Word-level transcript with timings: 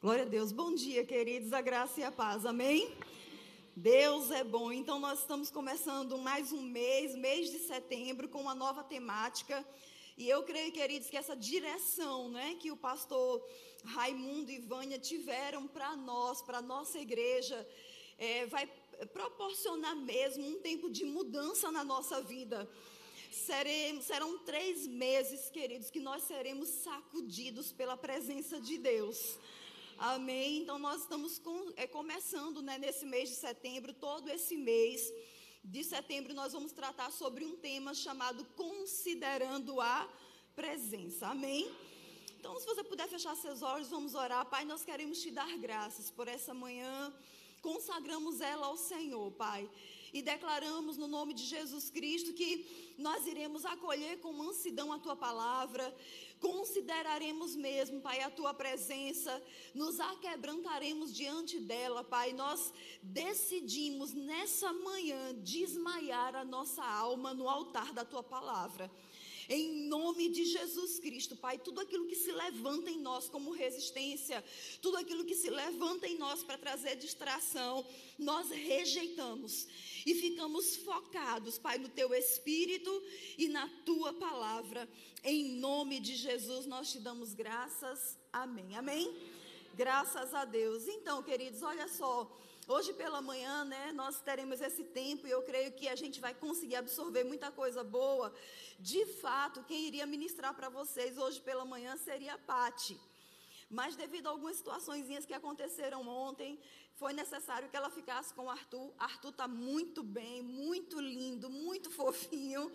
Glória 0.00 0.22
a 0.22 0.28
Deus. 0.28 0.52
Bom 0.52 0.76
dia, 0.76 1.04
queridos, 1.04 1.52
a 1.52 1.60
graça 1.60 2.00
e 2.00 2.04
a 2.04 2.12
paz. 2.12 2.46
Amém? 2.46 2.96
Deus 3.74 4.30
é 4.30 4.44
bom. 4.44 4.70
Então, 4.70 5.00
nós 5.00 5.18
estamos 5.18 5.50
começando 5.50 6.16
mais 6.16 6.52
um 6.52 6.62
mês, 6.62 7.16
mês 7.16 7.50
de 7.50 7.58
setembro, 7.58 8.28
com 8.28 8.40
uma 8.40 8.54
nova 8.54 8.84
temática. 8.84 9.66
E 10.16 10.30
eu 10.30 10.44
creio, 10.44 10.70
queridos, 10.70 11.10
que 11.10 11.16
essa 11.16 11.34
direção 11.34 12.28
né, 12.28 12.56
que 12.60 12.70
o 12.70 12.76
pastor 12.76 13.44
Raimundo 13.86 14.52
e 14.52 14.60
Vânia 14.60 15.00
tiveram 15.00 15.66
para 15.66 15.96
nós, 15.96 16.42
para 16.42 16.58
a 16.58 16.62
nossa 16.62 17.00
igreja, 17.00 17.68
é, 18.18 18.46
vai 18.46 18.70
proporcionar 19.12 19.96
mesmo 19.96 20.46
um 20.46 20.60
tempo 20.60 20.88
de 20.88 21.04
mudança 21.04 21.72
na 21.72 21.82
nossa 21.82 22.22
vida. 22.22 22.70
Seremos, 23.32 24.04
serão 24.04 24.38
três 24.44 24.86
meses, 24.86 25.50
queridos, 25.50 25.90
que 25.90 25.98
nós 25.98 26.22
seremos 26.22 26.68
sacudidos 26.68 27.72
pela 27.72 27.96
presença 27.96 28.60
de 28.60 28.78
Deus. 28.78 29.36
Amém? 29.98 30.62
Então, 30.62 30.78
nós 30.78 31.00
estamos 31.00 31.40
com, 31.40 31.72
é, 31.74 31.84
começando 31.84 32.62
né, 32.62 32.78
nesse 32.78 33.04
mês 33.04 33.30
de 33.30 33.34
setembro, 33.34 33.92
todo 33.92 34.28
esse 34.28 34.56
mês 34.56 35.12
de 35.64 35.82
setembro, 35.82 36.32
nós 36.32 36.52
vamos 36.52 36.70
tratar 36.70 37.10
sobre 37.10 37.44
um 37.44 37.56
tema 37.56 37.92
chamado 37.92 38.44
Considerando 38.54 39.80
a 39.80 40.08
Presença. 40.54 41.26
Amém? 41.26 41.68
Então, 42.38 42.60
se 42.60 42.66
você 42.66 42.84
puder 42.84 43.08
fechar 43.08 43.34
seus 43.34 43.60
olhos, 43.60 43.88
vamos 43.88 44.14
orar. 44.14 44.46
Pai, 44.46 44.64
nós 44.64 44.84
queremos 44.84 45.20
te 45.20 45.32
dar 45.32 45.58
graças 45.58 46.12
por 46.12 46.28
essa 46.28 46.54
manhã. 46.54 47.12
Consagramos 47.60 48.40
ela 48.40 48.68
ao 48.68 48.76
Senhor, 48.76 49.32
Pai 49.32 49.68
e 50.12 50.22
declaramos 50.22 50.96
no 50.96 51.06
nome 51.06 51.34
de 51.34 51.44
Jesus 51.44 51.90
Cristo 51.90 52.32
que 52.32 52.94
nós 52.98 53.26
iremos 53.26 53.64
acolher 53.64 54.18
com 54.20 54.32
mansidão 54.32 54.92
a 54.92 54.98
tua 54.98 55.16
palavra, 55.16 55.94
consideraremos 56.40 57.54
mesmo, 57.56 58.00
Pai, 58.00 58.20
a 58.20 58.30
tua 58.30 58.54
presença, 58.54 59.42
nos 59.74 59.98
aquebrantaremos 60.00 61.14
diante 61.14 61.58
dela, 61.58 62.02
Pai. 62.04 62.32
Nós 62.32 62.72
decidimos 63.02 64.12
nessa 64.12 64.72
manhã 64.72 65.34
desmaiar 65.42 66.34
a 66.36 66.44
nossa 66.44 66.84
alma 66.84 67.34
no 67.34 67.48
altar 67.48 67.92
da 67.92 68.04
tua 68.04 68.22
palavra. 68.22 68.90
Em 69.50 69.88
nome 69.88 70.28
de 70.28 70.44
Jesus 70.44 70.98
Cristo, 70.98 71.34
Pai, 71.34 71.56
tudo 71.56 71.80
aquilo 71.80 72.06
que 72.06 72.14
se 72.14 72.30
levanta 72.30 72.90
em 72.90 73.00
nós 73.00 73.30
como 73.30 73.50
resistência, 73.50 74.44
tudo 74.82 74.98
aquilo 74.98 75.24
que 75.24 75.34
se 75.34 75.48
levanta 75.48 76.06
em 76.06 76.18
nós 76.18 76.42
para 76.42 76.58
trazer 76.58 76.96
distração, 76.96 77.86
nós 78.18 78.50
rejeitamos 78.50 79.66
e 80.04 80.14
ficamos 80.14 80.76
focados, 80.76 81.56
Pai, 81.56 81.78
no 81.78 81.88
teu 81.88 82.12
espírito 82.12 82.97
e 83.38 83.48
na 83.48 83.66
tua 83.86 84.12
palavra. 84.14 84.88
Em 85.22 85.52
nome 85.52 86.00
de 86.00 86.16
Jesus, 86.16 86.66
nós 86.66 86.90
te 86.90 86.98
damos 86.98 87.32
graças. 87.32 88.18
Amém. 88.32 88.76
Amém. 88.76 89.16
Graças 89.74 90.34
a 90.34 90.44
Deus. 90.44 90.88
Então, 90.88 91.22
queridos, 91.22 91.62
olha 91.62 91.86
só. 91.86 92.28
Hoje 92.66 92.92
pela 92.92 93.22
manhã, 93.22 93.64
né, 93.64 93.92
nós 93.92 94.20
teremos 94.20 94.60
esse 94.60 94.84
tempo 94.84 95.26
e 95.26 95.30
eu 95.30 95.42
creio 95.42 95.72
que 95.72 95.88
a 95.88 95.96
gente 95.96 96.20
vai 96.20 96.34
conseguir 96.34 96.76
absorver 96.76 97.24
muita 97.24 97.50
coisa 97.50 97.82
boa. 97.82 98.34
De 98.78 99.06
fato, 99.06 99.64
quem 99.64 99.86
iria 99.86 100.04
ministrar 100.04 100.52
para 100.54 100.68
vocês 100.68 101.16
hoje 101.16 101.40
pela 101.40 101.64
manhã 101.64 101.96
seria 101.96 102.34
a 102.34 102.38
Pati. 102.38 103.00
Mas 103.70 103.96
devido 103.96 104.26
a 104.26 104.30
algumas 104.30 104.56
situações 104.56 105.24
que 105.24 105.32
aconteceram 105.32 106.06
ontem, 106.06 106.58
foi 106.96 107.12
necessário 107.12 107.68
que 107.68 107.76
ela 107.76 107.88
ficasse 107.88 108.34
com 108.34 108.46
o 108.46 108.50
Arthur. 108.50 108.92
Arthur 108.98 109.30
está 109.30 109.46
muito 109.46 110.02
bem, 110.02 110.42
muito 110.42 111.00
lindo, 111.00 111.48
muito 111.48 111.90
fofinho, 111.98 112.70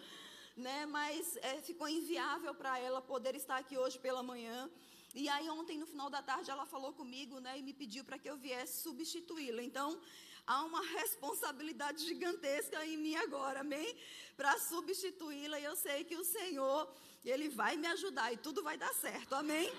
né? 0.55 0.85
Mas 0.85 1.37
é, 1.37 1.61
ficou 1.61 1.87
inviável 1.87 2.53
para 2.53 2.79
ela 2.79 3.01
poder 3.01 3.35
estar 3.35 3.57
aqui 3.57 3.77
hoje 3.77 3.99
pela 3.99 4.21
manhã. 4.21 4.69
E 5.15 5.29
aí 5.29 5.49
ontem 5.49 5.77
no 5.77 5.85
final 5.85 6.09
da 6.09 6.21
tarde 6.21 6.49
ela 6.49 6.65
falou 6.65 6.91
comigo, 6.93 7.39
né, 7.39 7.59
e 7.59 7.61
me 7.61 7.73
pediu 7.73 8.03
para 8.03 8.17
que 8.17 8.29
eu 8.29 8.37
viesse 8.37 8.81
substituí-la. 8.81 9.61
Então, 9.61 9.99
há 10.45 10.63
uma 10.63 10.81
responsabilidade 10.99 12.03
gigantesca 12.03 12.85
em 12.85 12.97
mim 12.97 13.15
agora, 13.15 13.59
amém? 13.59 13.95
Para 14.35 14.57
substituí-la, 14.59 15.59
e 15.59 15.63
eu 15.63 15.75
sei 15.75 16.03
que 16.03 16.15
o 16.15 16.23
Senhor, 16.23 16.91
ele 17.23 17.47
vai 17.49 17.77
me 17.77 17.87
ajudar 17.87 18.33
e 18.33 18.37
tudo 18.37 18.63
vai 18.63 18.77
dar 18.77 18.93
certo. 18.95 19.33
Amém? 19.33 19.71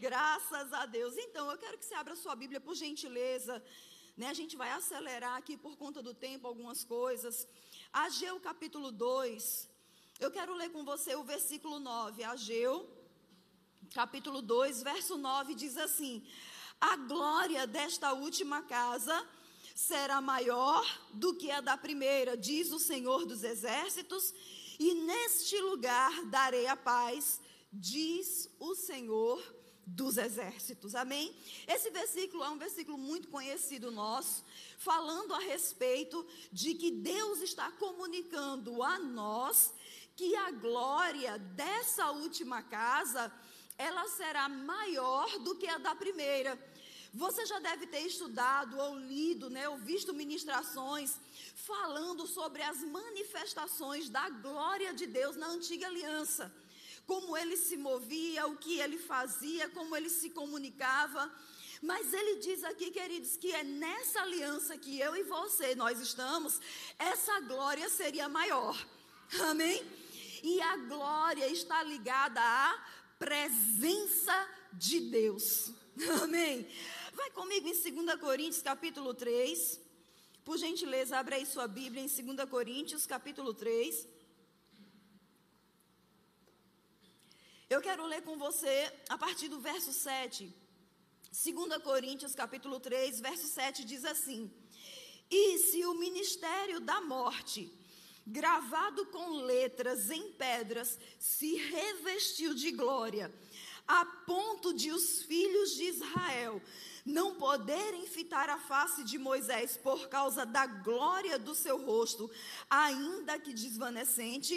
Graças 0.00 0.72
a 0.72 0.86
Deus. 0.86 1.14
Então, 1.18 1.50
eu 1.50 1.58
quero 1.58 1.76
que 1.76 1.84
você 1.84 1.94
abra 1.94 2.16
sua 2.16 2.34
Bíblia 2.34 2.60
por 2.60 2.74
gentileza. 2.74 3.62
Né? 4.16 4.28
A 4.28 4.34
gente 4.34 4.56
vai 4.56 4.70
acelerar 4.70 5.36
aqui 5.36 5.58
por 5.58 5.76
conta 5.76 6.02
do 6.02 6.14
tempo 6.14 6.46
algumas 6.46 6.84
coisas. 6.84 7.46
Ageu 7.92 8.40
capítulo 8.40 8.90
2. 8.90 9.69
Eu 10.20 10.30
quero 10.30 10.52
ler 10.54 10.68
com 10.68 10.84
você 10.84 11.16
o 11.16 11.24
versículo 11.24 11.80
9. 11.80 12.22
Ageu 12.24 12.86
capítulo 13.94 14.42
2, 14.42 14.82
verso 14.82 15.16
9 15.16 15.54
diz 15.54 15.78
assim: 15.78 16.22
A 16.78 16.94
glória 16.94 17.66
desta 17.66 18.12
última 18.12 18.60
casa 18.60 19.26
será 19.74 20.20
maior 20.20 20.84
do 21.14 21.34
que 21.34 21.50
a 21.50 21.62
da 21.62 21.74
primeira, 21.74 22.36
diz 22.36 22.70
o 22.70 22.78
Senhor 22.78 23.24
dos 23.24 23.42
exércitos, 23.42 24.34
e 24.78 24.92
neste 24.92 25.58
lugar 25.58 26.12
darei 26.26 26.66
a 26.66 26.76
paz, 26.76 27.40
diz 27.72 28.46
o 28.58 28.74
Senhor 28.74 29.42
dos 29.86 30.18
exércitos. 30.18 30.94
Amém? 30.94 31.34
Esse 31.66 31.88
versículo 31.88 32.44
é 32.44 32.50
um 32.50 32.58
versículo 32.58 32.98
muito 32.98 33.28
conhecido 33.28 33.90
nosso, 33.90 34.44
falando 34.76 35.32
a 35.34 35.38
respeito 35.38 36.26
de 36.52 36.74
que 36.74 36.90
Deus 36.90 37.40
está 37.40 37.72
comunicando 37.72 38.82
a 38.82 38.98
nós 38.98 39.72
que 40.20 40.36
a 40.36 40.50
glória 40.50 41.38
dessa 41.38 42.10
última 42.10 42.62
casa 42.62 43.32
ela 43.78 44.06
será 44.06 44.50
maior 44.50 45.26
do 45.38 45.56
que 45.56 45.66
a 45.66 45.78
da 45.78 45.94
primeira. 45.94 46.52
Você 47.14 47.46
já 47.46 47.58
deve 47.58 47.86
ter 47.86 48.00
estudado 48.00 48.76
ou 48.76 48.98
lido, 48.98 49.48
né, 49.48 49.66
ou 49.70 49.78
visto 49.78 50.12
ministrações 50.12 51.18
falando 51.54 52.26
sobre 52.26 52.62
as 52.62 52.82
manifestações 52.82 54.10
da 54.10 54.28
glória 54.28 54.92
de 54.92 55.06
Deus 55.06 55.36
na 55.36 55.46
antiga 55.46 55.86
aliança. 55.86 56.54
Como 57.06 57.34
ele 57.34 57.56
se 57.56 57.78
movia, 57.78 58.46
o 58.46 58.58
que 58.58 58.78
ele 58.78 58.98
fazia, 58.98 59.70
como 59.70 59.96
ele 59.96 60.10
se 60.10 60.28
comunicava. 60.28 61.32
Mas 61.80 62.12
ele 62.12 62.40
diz 62.40 62.62
aqui, 62.62 62.90
queridos, 62.90 63.38
que 63.38 63.50
é 63.54 63.64
nessa 63.64 64.20
aliança 64.20 64.76
que 64.76 65.00
eu 65.00 65.16
e 65.16 65.22
você 65.22 65.74
nós 65.74 65.98
estamos, 65.98 66.60
essa 66.98 67.40
glória 67.40 67.88
seria 67.88 68.28
maior. 68.28 68.76
Amém? 69.48 69.99
E 70.42 70.60
a 70.62 70.76
glória 70.76 71.46
está 71.48 71.82
ligada 71.82 72.40
a 72.40 72.86
presença 73.18 74.48
de 74.72 75.00
Deus. 75.00 75.72
Amém. 76.22 76.66
Vai 77.12 77.30
comigo 77.32 77.68
em 77.68 78.04
2 78.04 78.18
Coríntios, 78.18 78.62
capítulo 78.62 79.12
3. 79.12 79.80
Por 80.44 80.56
gentileza, 80.56 81.18
abre 81.18 81.34
aí 81.34 81.46
sua 81.46 81.68
Bíblia 81.68 82.02
em 82.02 82.34
2 82.34 82.48
Coríntios, 82.48 83.06
capítulo 83.06 83.52
3. 83.52 84.08
Eu 87.68 87.80
quero 87.80 88.06
ler 88.06 88.22
com 88.22 88.36
você 88.38 88.92
a 89.08 89.18
partir 89.18 89.48
do 89.48 89.60
verso 89.60 89.92
7. 89.92 90.52
2 91.30 91.82
Coríntios, 91.82 92.34
capítulo 92.34 92.80
3, 92.80 93.20
verso 93.20 93.46
7 93.46 93.84
diz 93.84 94.04
assim: 94.04 94.50
E 95.30 95.58
se 95.58 95.84
o 95.84 95.94
ministério 95.94 96.80
da 96.80 97.00
morte 97.02 97.72
gravado 98.30 99.06
com 99.06 99.42
letras 99.42 100.10
em 100.10 100.30
pedras, 100.32 100.98
se 101.18 101.56
revestiu 101.56 102.54
de 102.54 102.70
glória, 102.70 103.32
a 103.86 104.04
ponto 104.04 104.72
de 104.72 104.92
os 104.92 105.22
filhos 105.22 105.74
de 105.74 105.84
Israel 105.84 106.62
não 107.04 107.34
poderem 107.34 108.06
fitar 108.06 108.48
a 108.48 108.58
face 108.58 109.02
de 109.02 109.18
Moisés 109.18 109.76
por 109.76 110.08
causa 110.08 110.44
da 110.46 110.66
glória 110.66 111.38
do 111.38 111.54
seu 111.54 111.78
rosto, 111.84 112.30
ainda 112.68 113.38
que 113.38 113.52
desvanecente, 113.52 114.54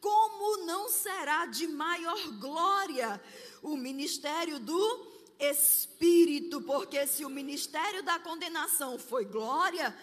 como 0.00 0.64
não 0.64 0.88
será 0.88 1.46
de 1.46 1.66
maior 1.66 2.28
glória 2.38 3.20
o 3.62 3.76
ministério 3.76 4.58
do 4.58 5.12
Espírito? 5.38 6.60
Porque 6.62 7.06
se 7.06 7.24
o 7.24 7.30
ministério 7.30 8.02
da 8.02 8.18
condenação 8.18 8.98
foi 8.98 9.24
glória, 9.24 9.94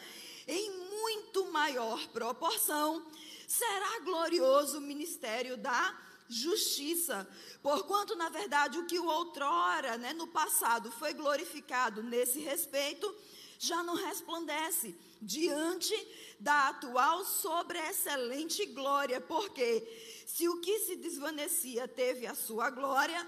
em 0.48 0.81
muito 1.02 1.52
maior 1.52 2.08
proporção, 2.10 3.06
será 3.48 4.00
glorioso 4.00 4.78
o 4.78 4.82
ministério 4.82 5.58
da 5.58 5.98
justiça. 6.30 7.28
Porquanto, 7.62 8.16
na 8.16 8.30
verdade, 8.30 8.80
o 8.80 8.86
que 8.86 8.98
outrora, 8.98 9.98
né, 9.98 10.14
no 10.14 10.28
passado, 10.28 10.92
foi 10.92 11.14
glorificado 11.14 12.02
nesse 12.02 12.40
respeito, 12.40 13.14
já 13.60 13.84
não 13.84 13.96
resplandece 13.96 14.96
diante 15.22 15.94
da 16.40 16.70
atual 16.70 17.26
sobreexcelente 17.26 18.66
glória, 18.68 19.20
porque 19.22 19.86
se 20.26 20.48
o 20.48 20.62
que 20.62 20.80
se 20.80 20.96
desvanecia 20.96 21.88
teve 21.88 22.26
a 22.26 22.34
sua 22.34 22.70
glória, 22.70 23.28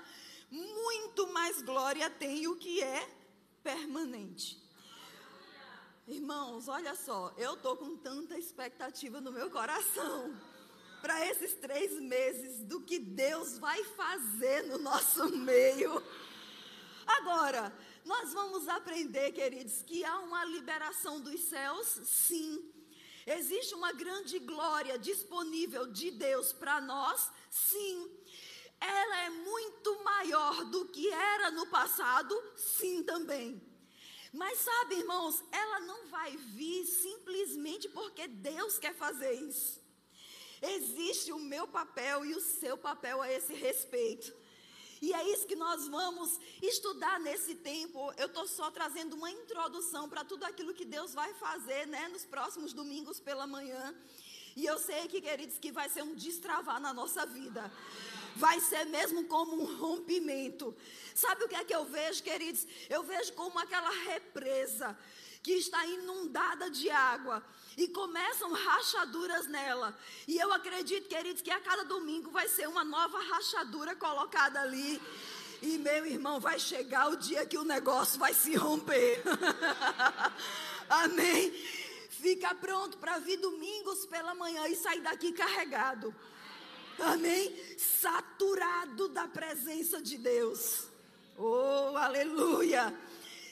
muito 0.50 1.28
mais 1.28 1.62
glória 1.62 2.10
tem 2.10 2.48
o 2.48 2.56
que 2.56 2.81
é 2.81 3.08
permanente. 3.62 4.62
Irmãos, 6.05 6.67
olha 6.67 6.95
só, 6.95 7.33
eu 7.38 7.53
estou 7.53 7.77
com 7.77 7.95
tanta 7.95 8.38
expectativa 8.38 9.21
no 9.21 9.31
meu 9.31 9.50
coração 9.50 10.38
para 11.01 11.25
esses 11.27 11.53
três 11.53 11.97
meses 12.01 12.59
do 12.65 12.81
que 12.81 13.00
Deus 13.00 13.57
vai 13.57 13.81
fazer 13.85 14.63
no 14.63 14.77
nosso 14.79 15.29
meio. 15.29 16.03
Agora, 17.07 17.73
nós 18.03 18.33
vamos 18.33 18.67
aprender, 18.67 19.31
queridos, 19.31 19.81
que 19.81 20.03
há 20.03 20.19
uma 20.19 20.44
liberação 20.44 21.21
dos 21.21 21.39
céus, 21.39 21.88
sim. 22.03 22.69
Existe 23.25 23.73
uma 23.73 23.94
grande 23.94 24.39
glória 24.39 25.00
disponível 25.00 25.88
de 25.88 26.11
Deus 26.11 26.51
para 26.51 26.81
nós, 26.81 27.31
sim. 27.50 28.11
Ela 28.77 29.21
é 29.21 29.29
muito 29.29 30.03
maior 30.03 30.65
do 30.65 30.85
que 30.88 31.09
era 31.09 31.50
no 31.51 31.65
passado, 31.67 32.35
sim 32.57 33.03
também. 33.03 33.73
Mas 34.33 34.57
sabe, 34.57 34.95
irmãos, 34.95 35.44
ela 35.51 35.80
não 35.81 36.07
vai 36.07 36.35
vir 36.35 36.85
simplesmente 36.88 37.88
porque 37.89 38.27
Deus 38.27 38.80
quer 38.80 38.95
fazer 38.95 39.33
isso. 39.33 39.80
Existe 40.59 41.31
o 41.31 41.38
meu 41.38 41.68
papel 41.68 42.25
e 42.25 42.33
o 42.33 42.41
seu 42.41 42.75
papel 42.75 43.21
a 43.21 43.31
esse 43.31 43.53
respeito. 43.53 44.33
E 45.01 45.13
é 45.13 45.31
isso 45.33 45.45
que 45.45 45.56
nós 45.56 45.88
vamos 45.88 46.39
estudar 46.62 47.19
nesse 47.19 47.56
tempo. 47.56 48.12
Eu 48.18 48.27
estou 48.27 48.47
só 48.47 48.71
trazendo 48.71 49.15
uma 49.18 49.30
introdução 49.30 50.09
para 50.09 50.24
tudo 50.24 50.45
aquilo 50.45 50.74
que 50.74 50.86
Deus 50.86 51.13
vai 51.13 51.33
fazer, 51.33 51.86
né, 51.88 52.07
nos 52.07 52.25
próximos 52.25 52.74
domingos 52.74 53.19
pela 53.19 53.45
manhã. 53.45 53.94
E 54.55 54.65
eu 54.65 54.77
sei 54.77 55.07
que, 55.07 55.21
queridos, 55.21 55.57
que 55.57 55.71
vai 55.71 55.89
ser 55.89 56.03
um 56.03 56.13
destravar 56.15 56.79
na 56.79 56.94
nossa 56.94 57.25
vida. 57.25 57.71
Vai 58.35 58.59
ser 58.59 58.85
mesmo 58.85 59.25
como 59.25 59.61
um 59.61 59.77
rompimento. 59.77 60.75
Sabe 61.13 61.44
o 61.44 61.47
que 61.47 61.55
é 61.55 61.63
que 61.63 61.75
eu 61.75 61.85
vejo, 61.85 62.23
queridos? 62.23 62.65
Eu 62.89 63.03
vejo 63.03 63.33
como 63.33 63.59
aquela 63.59 63.89
represa 63.89 64.97
que 65.41 65.53
está 65.53 65.85
inundada 65.85 66.69
de 66.69 66.89
água 66.89 67.44
e 67.75 67.88
começam 67.88 68.53
rachaduras 68.53 69.47
nela. 69.47 69.97
E 70.27 70.38
eu 70.38 70.53
acredito, 70.53 71.09
queridos, 71.09 71.41
que 71.41 71.51
a 71.51 71.59
cada 71.59 71.83
domingo 71.83 72.31
vai 72.31 72.47
ser 72.47 72.67
uma 72.67 72.83
nova 72.83 73.19
rachadura 73.19 73.95
colocada 73.95 74.61
ali. 74.61 75.01
E 75.61 75.77
meu 75.77 76.05
irmão, 76.05 76.39
vai 76.39 76.59
chegar 76.59 77.09
o 77.09 77.15
dia 77.15 77.45
que 77.45 77.57
o 77.57 77.63
negócio 77.63 78.19
vai 78.19 78.33
se 78.33 78.55
romper. 78.55 79.21
Amém. 80.89 81.53
Fica 82.24 82.56
pronto 82.56 82.98
para 83.00 83.20
vir 83.20 83.36
domingos 83.36 84.06
pela 84.06 84.34
manhã 84.34 84.66
e 84.70 84.78
sair 84.78 85.02
daqui 85.02 85.34
carregado. 85.34 86.16
Amém? 86.98 87.54
Saturado 87.78 89.10
da 89.10 89.28
presença 89.28 90.02
de 90.02 90.18
Deus. 90.18 90.88
Oh, 91.38 91.98
aleluia. 91.98 92.98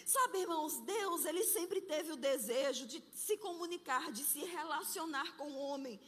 Sabe, 0.06 0.40
irmãos, 0.40 0.80
Deus, 0.86 1.26
ele 1.26 1.44
sempre 1.44 1.82
teve 1.82 2.14
o 2.14 2.16
desejo 2.16 2.88
de 2.88 3.04
se 3.14 3.36
comunicar, 3.36 4.10
de 4.10 4.24
se 4.24 4.40
relacionar 4.40 5.36
com 5.36 5.52
o 5.52 5.58
homem, 5.58 6.00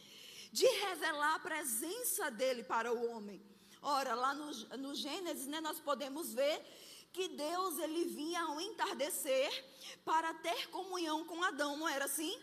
de 0.53 0.65
revelar 0.65 1.35
a 1.35 1.39
presença 1.39 2.31
dele 2.31 2.63
para 2.63 2.93
o 2.93 3.09
homem. 3.09 3.41
Ora, 3.81 4.15
lá 4.15 4.33
no, 4.33 4.49
no 4.77 4.95
Gênesis, 4.95 5.47
né, 5.47 5.59
nós 5.59 5.81
podemos 5.81 6.33
ver 6.33 6.63
que 7.11 7.27
Deus, 7.27 7.77
ele 7.79 8.05
vinha 8.05 8.41
ao 8.41 8.61
entardecer 8.61 9.51
para 10.05 10.33
ter 10.35 10.69
comunhão 10.69 11.25
com 11.25 11.43
Adão, 11.43 11.75
não 11.75 11.89
era 11.89 12.05
assim? 12.05 12.41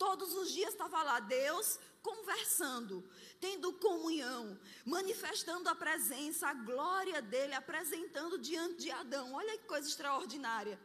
Todos 0.00 0.32
os 0.32 0.50
dias 0.50 0.72
estava 0.72 1.02
lá 1.02 1.20
Deus 1.20 1.78
conversando, 2.02 3.06
tendo 3.38 3.74
comunhão, 3.74 4.58
manifestando 4.82 5.68
a 5.68 5.74
presença, 5.74 6.48
a 6.48 6.54
glória 6.54 7.20
dele, 7.20 7.52
apresentando 7.52 8.38
diante 8.38 8.84
de 8.84 8.90
Adão. 8.90 9.34
Olha 9.34 9.58
que 9.58 9.66
coisa 9.66 9.86
extraordinária. 9.86 10.80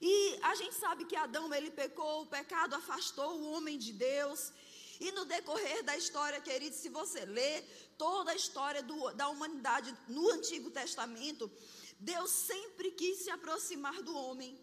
E 0.00 0.38
a 0.42 0.54
gente 0.54 0.76
sabe 0.76 1.06
que 1.06 1.16
Adão 1.16 1.52
ele 1.52 1.72
pecou, 1.72 2.22
o 2.22 2.26
pecado 2.26 2.76
afastou 2.76 3.32
o 3.34 3.50
homem 3.50 3.76
de 3.76 3.92
Deus. 3.92 4.52
E 5.00 5.10
no 5.10 5.24
decorrer 5.24 5.82
da 5.82 5.96
história, 5.96 6.40
querido, 6.40 6.76
se 6.76 6.88
você 6.88 7.24
ler 7.24 7.64
toda 7.98 8.30
a 8.30 8.36
história 8.36 8.80
do, 8.80 9.10
da 9.14 9.28
humanidade 9.28 9.92
no 10.06 10.30
Antigo 10.30 10.70
Testamento, 10.70 11.50
Deus 11.98 12.30
sempre 12.30 12.92
quis 12.92 13.24
se 13.24 13.30
aproximar 13.30 14.00
do 14.04 14.16
homem. 14.16 14.56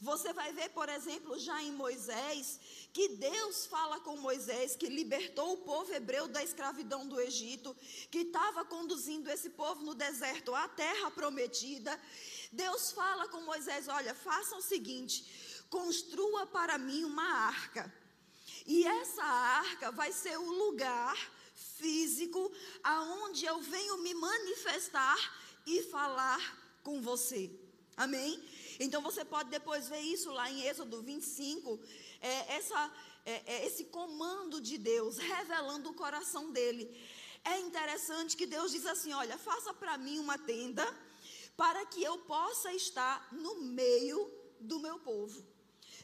Você 0.00 0.32
vai 0.32 0.52
ver, 0.52 0.68
por 0.70 0.88
exemplo, 0.88 1.36
já 1.40 1.60
em 1.60 1.72
Moisés, 1.72 2.60
que 2.92 3.08
Deus 3.08 3.66
fala 3.66 3.98
com 3.98 4.16
Moisés, 4.16 4.76
que 4.76 4.86
libertou 4.86 5.54
o 5.54 5.58
povo 5.58 5.92
hebreu 5.92 6.28
da 6.28 6.42
escravidão 6.42 7.06
do 7.08 7.20
Egito, 7.20 7.76
que 8.08 8.18
estava 8.18 8.64
conduzindo 8.64 9.28
esse 9.28 9.50
povo 9.50 9.82
no 9.82 9.94
deserto 9.94 10.54
à 10.54 10.68
terra 10.68 11.10
prometida. 11.10 12.00
Deus 12.52 12.92
fala 12.92 13.26
com 13.28 13.40
Moisés: 13.40 13.88
olha, 13.88 14.14
faça 14.14 14.54
o 14.54 14.62
seguinte, 14.62 15.24
construa 15.68 16.46
para 16.46 16.78
mim 16.78 17.02
uma 17.02 17.28
arca. 17.48 17.92
E 18.66 18.86
essa 18.86 19.24
arca 19.24 19.90
vai 19.90 20.12
ser 20.12 20.38
o 20.38 20.52
lugar 20.52 21.16
físico 21.56 22.52
aonde 22.84 23.44
eu 23.44 23.60
venho 23.60 23.98
me 23.98 24.14
manifestar 24.14 25.18
e 25.66 25.82
falar 25.84 26.40
com 26.84 27.02
você. 27.02 27.50
Amém? 27.96 28.40
Então 28.78 29.02
você 29.02 29.24
pode 29.24 29.50
depois 29.50 29.88
ver 29.88 30.00
isso 30.00 30.30
lá 30.30 30.50
em 30.50 30.62
Êxodo 30.62 31.02
25, 31.02 31.80
é, 32.20 32.56
essa, 32.56 32.92
é, 33.24 33.42
é, 33.54 33.66
esse 33.66 33.86
comando 33.86 34.60
de 34.60 34.78
Deus 34.78 35.18
revelando 35.18 35.90
o 35.90 35.94
coração 35.94 36.52
dele. 36.52 36.88
É 37.44 37.58
interessante 37.60 38.36
que 38.36 38.46
Deus 38.46 38.70
diz 38.72 38.86
assim: 38.86 39.12
olha, 39.12 39.36
faça 39.36 39.74
para 39.74 39.98
mim 39.98 40.18
uma 40.18 40.38
tenda 40.38 40.86
para 41.56 41.84
que 41.86 42.02
eu 42.02 42.18
possa 42.18 42.72
estar 42.72 43.28
no 43.32 43.62
meio 43.62 44.32
do 44.60 44.78
meu 44.78 44.98
povo. 45.00 45.44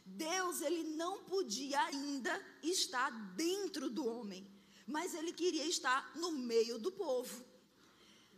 Deus, 0.04 0.60
ele 0.60 0.82
não 0.82 1.24
podia 1.24 1.80
ainda 1.84 2.44
estar 2.62 3.10
dentro 3.34 3.88
do 3.88 4.06
homem, 4.06 4.46
mas 4.86 5.14
ele 5.14 5.32
queria 5.32 5.64
estar 5.64 6.12
no 6.16 6.32
meio 6.32 6.78
do 6.78 6.92
povo. 6.92 7.44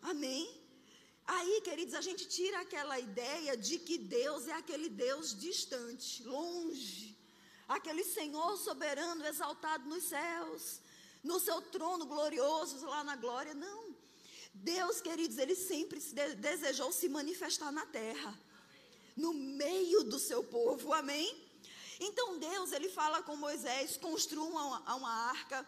Amém? 0.03 0.66
Aí, 1.27 1.61
queridos, 1.63 1.95
a 1.95 2.01
gente 2.01 2.27
tira 2.27 2.61
aquela 2.61 2.99
ideia 3.01 3.57
de 3.57 3.79
que 3.79 3.99
Deus 3.99 4.47
é 4.47 4.53
aquele 4.53 4.89
Deus 4.89 5.37
distante, 5.37 6.23
longe, 6.23 7.17
aquele 7.69 8.05
Senhor 8.05 8.57
soberano 8.57 9.27
exaltado 9.27 9.89
nos 9.89 10.05
céus, 10.05 10.81
no 11.25 11.41
seu 11.41 11.61
trono 11.61 12.07
glorioso 12.07 12.87
lá 12.87 13.03
na 13.03 13.17
glória. 13.17 13.55
Não. 13.55 13.97
Deus, 14.55 15.01
queridos, 15.01 15.37
ele 15.37 15.57
sempre 15.57 16.01
desejou 16.37 16.93
se 16.93 17.09
manifestar 17.09 17.73
na 17.73 17.85
terra, 17.87 18.33
no 19.17 19.35
meio 19.35 20.05
do 20.05 20.19
seu 20.19 20.45
povo, 20.45 20.93
amém? 20.93 21.45
Então 21.99 22.39
Deus, 22.39 22.73
ele 22.73 22.89
fala 22.89 23.23
com 23.23 23.37
Moisés: 23.37 23.97
construa 23.97 24.45
uma, 24.45 24.95
uma 24.95 25.13
arca. 25.31 25.67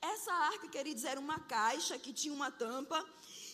Essa 0.00 0.32
arca, 0.32 0.68
queridos, 0.68 1.04
era 1.04 1.18
uma 1.18 1.40
caixa 1.40 1.98
que 1.98 2.12
tinha 2.12 2.32
uma 2.32 2.50
tampa, 2.50 3.04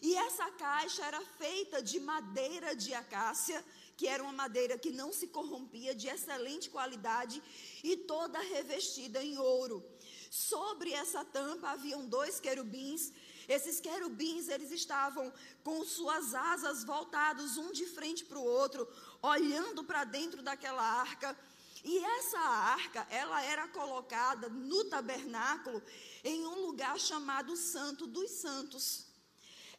e 0.03 0.15
essa 0.15 0.51
caixa 0.53 1.05
era 1.05 1.21
feita 1.21 1.83
de 1.83 1.99
madeira 2.01 2.75
de 2.75 2.93
acácia, 2.95 3.65
que 3.97 4.09
era 4.09 4.23
uma 4.23 4.33
madeira 4.33 4.77
que 4.77 4.91
não 4.91 5.13
se 5.13 5.29
corrompia, 5.29 5.95
de 5.95 6.09
excelente 6.09 6.69
qualidade 6.69 7.43
e 7.83 7.97
toda 7.97 8.39
revestida 8.41 9.23
em 9.23 9.39
ouro. 9.39 9.85
Sobre 10.31 10.93
essa 10.93 11.25
tampa 11.25 11.71
haviam 11.71 12.07
dois 12.07 12.41
querubins 12.41 13.13
esses 13.49 13.79
querubins, 13.81 14.49
eles 14.49 14.71
estavam 14.71 15.33
com 15.63 15.85
suas 15.85 16.35
asas 16.35 16.85
voltados 16.85 17.57
um 17.57 17.73
de 17.73 17.87
frente 17.87 18.25
para 18.25 18.39
o 18.39 18.45
outro, 18.45 18.89
olhando 19.23 19.85
para 19.85 20.05
dentro 20.05 20.43
daquela 20.43 20.83
arca. 20.83 21.37
E 21.85 21.99
essa 21.99 22.39
arca, 22.39 23.07
ela 23.11 23.43
era 23.43 23.69
colocada 23.69 24.49
no 24.49 24.85
tabernáculo 24.87 25.83
em 26.23 26.47
um 26.47 26.67
lugar 26.67 26.99
chamado 26.99 27.55
Santo 27.57 28.07
dos 28.07 28.31
Santos. 28.31 29.07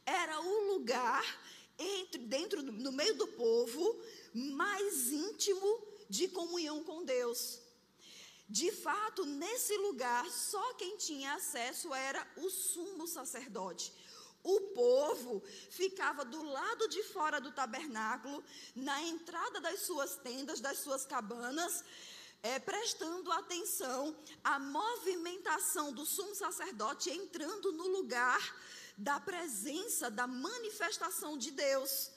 Era 0.05 0.39
o 0.39 0.73
lugar 0.73 1.23
entre 1.77 2.21
dentro 2.21 2.61
no 2.61 2.91
meio 2.91 3.15
do 3.15 3.27
povo 3.27 3.99
mais 4.33 5.11
íntimo 5.11 5.81
de 6.09 6.27
comunhão 6.27 6.83
com 6.83 7.03
Deus. 7.03 7.59
De 8.47 8.71
fato, 8.71 9.25
nesse 9.25 9.75
lugar, 9.77 10.29
só 10.29 10.73
quem 10.75 10.97
tinha 10.97 11.33
acesso 11.33 11.93
era 11.93 12.25
o 12.37 12.49
sumo 12.49 13.07
sacerdote. 13.07 13.91
O 14.43 14.61
povo 14.75 15.41
ficava 15.71 16.23
do 16.23 16.43
lado 16.43 16.87
de 16.87 17.01
fora 17.01 17.41
do 17.41 17.51
tabernáculo, 17.51 18.43
na 18.75 19.01
entrada 19.01 19.59
das 19.59 19.79
suas 19.79 20.17
tendas, 20.17 20.61
das 20.61 20.77
suas 20.77 21.03
cabanas, 21.03 21.83
é, 22.43 22.59
prestando 22.59 23.31
atenção 23.31 24.15
à 24.43 24.59
movimentação 24.59 25.91
do 25.91 26.05
sumo 26.05 26.35
sacerdote 26.35 27.09
entrando 27.09 27.71
no 27.71 27.87
lugar 27.87 28.39
da 28.97 29.19
presença, 29.19 30.09
da 30.09 30.27
manifestação 30.27 31.37
de 31.37 31.51
Deus. 31.51 32.11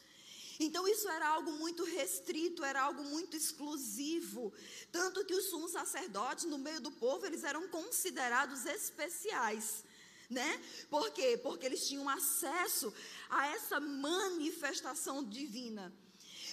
Então 0.61 0.89
isso 0.89 1.09
era 1.09 1.29
algo 1.29 1.53
muito 1.53 1.85
restrito, 1.85 2.65
era 2.65 2.83
algo 2.83 3.05
muito 3.05 3.37
exclusivo, 3.37 4.53
tanto 4.91 5.25
que 5.25 5.35
os 5.35 5.47
sumos 5.51 5.71
sacerdotes 5.71 6.47
no 6.47 6.59
meio 6.59 6.81
do 6.81 6.91
povo, 6.91 7.25
eles 7.25 7.45
eram 7.45 7.69
considerados 7.69 8.67
especiais. 8.67 9.85
Né? 10.29 10.61
Por 10.91 11.11
quê? 11.13 11.39
Porque 11.43 11.65
eles 11.65 11.87
tinham 11.89 12.07
acesso 12.09 12.93
a 13.31 13.47
essa 13.49 13.81
manifestação 13.81 15.25
divina. 15.25 15.93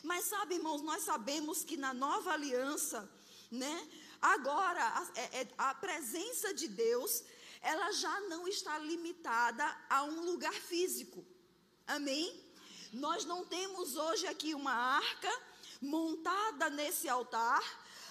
Mas 0.01 0.25
sabe, 0.25 0.55
irmãos, 0.55 0.81
nós 0.81 1.03
sabemos 1.03 1.63
que 1.63 1.75
na 1.75 1.93
nova 1.93 2.31
aliança, 2.31 3.09
né? 3.51 3.89
Agora 4.21 4.81
a, 4.81 5.07
é, 5.15 5.41
é, 5.41 5.47
a 5.57 5.73
presença 5.75 6.53
de 6.53 6.67
Deus, 6.67 7.23
ela 7.65 7.91
já 7.91 8.21
não 8.21 8.47
está 8.47 8.77
limitada 8.77 9.65
a 9.89 10.03
um 10.03 10.23
lugar 10.23 10.53
físico. 10.53 11.25
Amém? 11.87 12.39
Nós 12.93 13.25
não 13.25 13.43
temos 13.43 13.95
hoje 13.95 14.27
aqui 14.27 14.53
uma 14.53 14.71
arca, 14.71 15.31
montada 15.81 16.69
nesse 16.69 17.09
altar, 17.09 17.63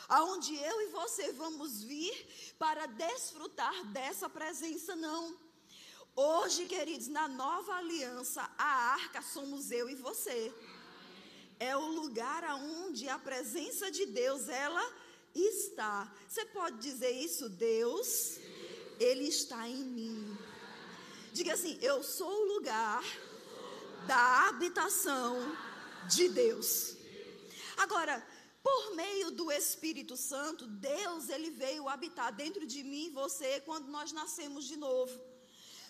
aonde 0.09 0.57
eu 0.57 0.81
e 0.83 0.87
você 0.89 1.33
vamos 1.33 1.85
vir 1.85 2.55
para 2.59 2.87
desfrutar 2.87 3.85
dessa 3.93 4.29
presença, 4.29 4.97
não. 4.97 5.39
Hoje, 6.17 6.67
queridos, 6.67 7.07
na 7.07 7.29
nova 7.29 7.77
aliança, 7.77 8.43
a 8.59 8.93
arca 8.95 9.23
somos 9.23 9.71
eu 9.71 9.89
e 9.89 9.95
você. 9.95 10.53
É 11.61 11.77
o 11.77 11.87
lugar 12.01 12.43
aonde 12.43 13.09
a 13.09 13.21
presença 13.21 13.89
de 13.89 14.05
Deus 14.07 14.49
ela 14.49 14.85
está. 15.33 16.13
Você 16.29 16.45
pode 16.47 16.79
dizer 16.79 17.13
isso, 17.13 17.49
Deus, 17.49 18.39
ele 18.99 19.25
está 19.25 19.69
em 19.69 19.85
mim. 19.85 20.39
Diga 21.33 21.55
assim: 21.55 21.79
eu 21.83 22.03
sou 22.03 22.31
o 22.31 22.55
lugar 22.55 23.05
da 24.07 24.49
habitação 24.49 25.57
de 26.09 26.29
Deus. 26.29 26.97
Agora, 27.77 28.25
por 28.63 28.95
meio 28.95 29.31
do 29.31 29.51
Espírito 29.53 30.17
Santo, 30.17 30.67
Deus 30.67 31.29
ele 31.29 31.51
veio 31.51 31.89
habitar 31.89 32.33
dentro 32.33 32.67
de 32.67 32.83
mim 32.83 33.07
e 33.07 33.11
você 33.11 33.61
quando 33.61 33.89
nós 33.89 34.13
nascemos 34.13 34.67
de 34.67 34.77
novo. 34.77 35.21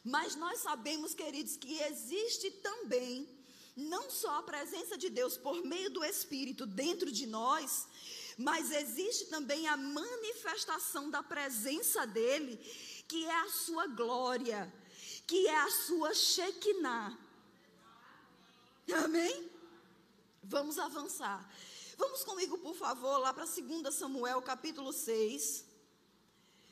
Mas 0.02 0.34
nós 0.34 0.58
sabemos, 0.60 1.14
queridos, 1.14 1.56
que 1.56 1.80
existe 1.82 2.50
também 2.50 3.28
não 3.76 4.10
só 4.10 4.38
a 4.38 4.42
presença 4.42 4.96
de 4.96 5.08
Deus 5.08 5.36
por 5.36 5.64
meio 5.64 5.90
do 5.90 6.04
Espírito 6.04 6.64
dentro 6.66 7.10
de 7.10 7.26
nós, 7.26 7.88
mas 8.36 8.70
existe 8.70 9.26
também 9.26 9.66
a 9.66 9.76
manifestação 9.76 11.10
da 11.10 11.22
presença 11.22 12.06
dele, 12.06 12.58
que 13.14 13.24
é 13.26 13.40
a 13.42 13.48
sua 13.48 13.86
glória, 13.86 14.74
que 15.24 15.46
é 15.46 15.56
a 15.56 15.70
sua 15.70 16.12
Shekinah. 16.12 17.16
Amém? 19.04 19.48
Vamos 20.42 20.80
avançar. 20.80 21.48
Vamos 21.96 22.24
comigo, 22.24 22.58
por 22.58 22.74
favor, 22.74 23.18
lá 23.18 23.32
para 23.32 23.44
2 23.44 23.94
Samuel, 23.94 24.42
capítulo 24.42 24.92
6. 24.92 25.64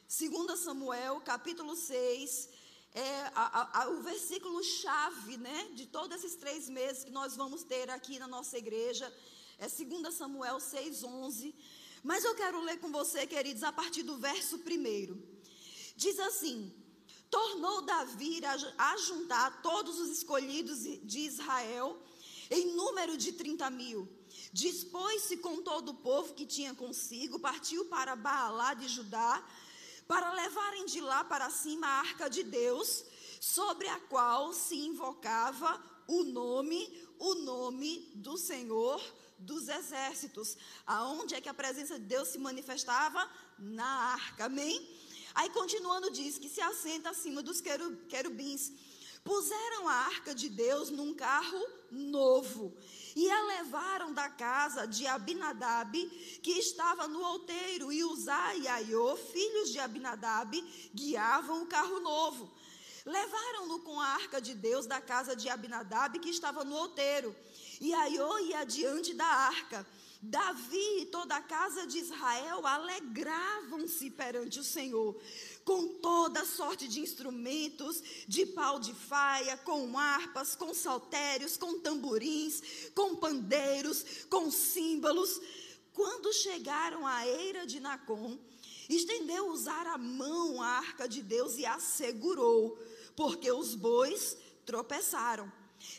2 0.08 0.58
Samuel, 0.58 1.20
capítulo 1.20 1.76
6, 1.76 2.48
é 2.92 3.20
a, 3.36 3.82
a, 3.82 3.88
o 3.90 4.02
versículo 4.02 4.64
chave, 4.64 5.36
né, 5.36 5.70
de 5.76 5.86
todos 5.86 6.16
esses 6.16 6.34
três 6.34 6.68
meses 6.68 7.04
que 7.04 7.12
nós 7.12 7.36
vamos 7.36 7.62
ter 7.62 7.88
aqui 7.88 8.18
na 8.18 8.26
nossa 8.26 8.58
igreja, 8.58 9.06
é 9.60 9.68
2 9.68 10.12
Samuel 10.12 10.58
6, 10.58 11.04
11. 11.04 11.54
Mas 12.02 12.24
eu 12.24 12.34
quero 12.34 12.60
ler 12.62 12.80
com 12.80 12.90
você, 12.90 13.28
queridos, 13.28 13.62
a 13.62 13.70
partir 13.70 14.02
do 14.02 14.16
verso 14.18 14.56
1. 14.56 15.31
Diz 16.02 16.18
assim: 16.18 16.56
Tornou 17.30 17.82
Davi 17.82 18.40
a, 18.78 18.96
juntar 19.08 19.62
todos 19.62 19.98
os 19.98 20.10
escolhidos 20.18 20.78
de 21.12 21.20
Israel, 21.20 21.88
em 22.50 22.74
número 22.74 23.16
de 23.16 23.32
30 23.32 23.70
mil 23.70 24.00
Dispôs-se 24.52 25.38
com 25.38 25.62
todo 25.62 25.90
o 25.90 25.94
povo 25.94 26.34
que 26.34 26.46
tinha 26.46 26.74
consigo, 26.74 27.38
partiu 27.38 27.86
para 27.86 28.16
Baalá 28.16 28.74
de 28.74 28.88
Judá, 28.88 29.42
para 30.06 30.32
levarem 30.32 30.84
de 30.86 31.00
lá 31.00 31.24
para 31.24 31.48
cima 31.50 31.86
a 31.86 32.00
arca 32.00 32.28
de 32.28 32.42
Deus, 32.42 33.04
sobre 33.40 33.88
a 33.88 33.98
qual 33.98 34.52
se 34.52 34.76
invocava 34.76 35.82
o 36.06 36.22
nome, 36.24 37.08
o 37.18 37.34
nome 37.34 38.12
do 38.14 38.36
Senhor 38.36 39.02
dos 39.38 39.68
exércitos. 39.68 40.56
Aonde 40.86 41.34
é 41.34 41.40
que 41.40 41.48
a 41.48 41.54
presença 41.54 41.98
de 41.98 42.04
Deus 42.04 42.28
se 42.28 42.38
manifestava? 42.38 43.28
Na 43.58 44.12
arca, 44.12 44.44
amém? 44.46 44.86
Aí 45.34 45.48
continuando 45.50 46.10
diz 46.10 46.38
que 46.38 46.48
se 46.48 46.60
assenta 46.60 47.10
acima 47.10 47.42
dos 47.42 47.60
querubins. 47.60 48.72
Puseram 49.24 49.88
a 49.88 49.92
arca 49.92 50.34
de 50.34 50.48
Deus 50.48 50.90
num 50.90 51.14
carro 51.14 51.64
novo 51.90 52.76
e 53.14 53.30
a 53.30 53.42
levaram 53.44 54.12
da 54.12 54.28
casa 54.28 54.86
de 54.86 55.06
Abinadab, 55.06 55.96
que 56.42 56.52
estava 56.52 57.06
no 57.06 57.22
outeiro, 57.22 57.92
e 57.92 58.02
Uzá 58.02 58.54
e 58.56 58.66
Aiô, 58.66 59.16
filhos 59.16 59.70
de 59.70 59.78
Abinadab, 59.78 60.60
guiavam 60.94 61.62
o 61.62 61.66
carro 61.66 62.00
novo. 62.00 62.50
Levaram-no 63.04 63.80
com 63.80 64.00
a 64.00 64.06
arca 64.06 64.40
de 64.40 64.54
Deus 64.54 64.86
da 64.86 65.00
casa 65.00 65.36
de 65.36 65.48
Abinadab, 65.48 66.18
que 66.18 66.30
estava 66.30 66.64
no 66.64 66.74
outeiro, 66.74 67.34
e 67.80 67.92
Aiô 67.92 68.38
ia 68.40 68.64
diante 68.64 69.12
da 69.14 69.26
arca. 69.26 69.86
Davi 70.24 71.00
e 71.00 71.06
toda 71.06 71.34
a 71.34 71.42
casa 71.42 71.84
de 71.84 71.98
Israel 71.98 72.64
alegravam-se 72.64 74.08
perante 74.08 74.60
o 74.60 74.64
Senhor, 74.64 75.20
com 75.64 75.88
toda 75.98 76.44
sorte 76.44 76.86
de 76.86 77.00
instrumentos, 77.00 78.00
de 78.28 78.46
pau 78.46 78.78
de 78.78 78.94
faia, 78.94 79.56
com 79.56 79.98
harpas, 79.98 80.54
com 80.54 80.72
saltérios, 80.72 81.56
com 81.56 81.80
tamborins, 81.80 82.62
com 82.94 83.16
pandeiros, 83.16 84.04
com 84.30 84.48
símbolos. 84.48 85.40
Quando 85.92 86.32
chegaram 86.32 87.04
à 87.04 87.26
eira 87.26 87.66
de 87.66 87.80
Nacon, 87.80 88.38
estendeu 88.88 89.48
usar 89.48 89.88
a 89.88 89.98
mão 89.98 90.62
à 90.62 90.68
arca 90.68 91.08
de 91.08 91.20
Deus 91.20 91.58
e 91.58 91.66
a 91.66 91.80
segurou, 91.80 92.78
porque 93.16 93.50
os 93.50 93.74
bois 93.74 94.36
tropeçaram. 94.64 95.50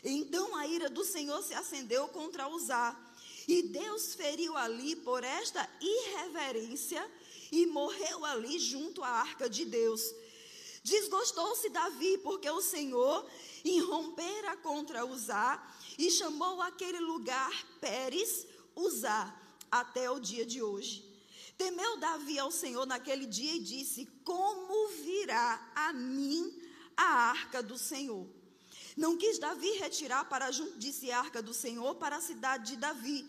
Então 0.02 0.56
a 0.56 0.66
ira 0.66 0.88
do 0.88 1.04
Senhor 1.04 1.42
se 1.42 1.52
acendeu 1.52 2.08
contra 2.08 2.48
Uzá, 2.48 2.98
e 3.46 3.62
Deus 3.62 4.14
feriu 4.14 4.56
ali 4.56 4.96
por 4.96 5.22
esta 5.22 5.68
irreverência 5.80 7.10
e 7.52 7.66
morreu 7.66 8.24
ali 8.24 8.58
junto 8.58 9.02
à 9.02 9.08
arca 9.08 9.48
de 9.48 9.64
Deus. 9.64 10.14
Desgostou-se 10.82 11.68
Davi, 11.70 12.18
porque 12.18 12.48
o 12.50 12.60
Senhor 12.60 13.26
irrompera 13.64 14.56
contra 14.58 15.06
Uzá 15.06 15.62
e 15.98 16.10
chamou 16.10 16.60
aquele 16.60 17.00
lugar 17.00 17.52
Pérez 17.80 18.46
Uzá 18.76 19.34
até 19.70 20.10
o 20.10 20.18
dia 20.18 20.44
de 20.44 20.62
hoje. 20.62 21.04
Temeu 21.56 21.96
Davi 21.98 22.38
ao 22.38 22.50
Senhor 22.50 22.84
naquele 22.84 23.26
dia 23.26 23.54
e 23.54 23.60
disse: 23.60 24.06
Como 24.24 24.88
virá 24.88 25.72
a 25.74 25.92
mim 25.92 26.52
a 26.96 27.30
arca 27.30 27.62
do 27.62 27.78
Senhor? 27.78 28.28
Não 28.96 29.16
quis 29.16 29.38
Davi 29.38 29.70
retirar 29.78 30.24
para 30.26 30.50
si 30.52 31.10
a 31.10 31.18
arca 31.18 31.42
do 31.42 31.52
Senhor 31.52 31.96
para 31.96 32.16
a 32.16 32.20
cidade 32.20 32.72
de 32.72 32.76
Davi, 32.76 33.28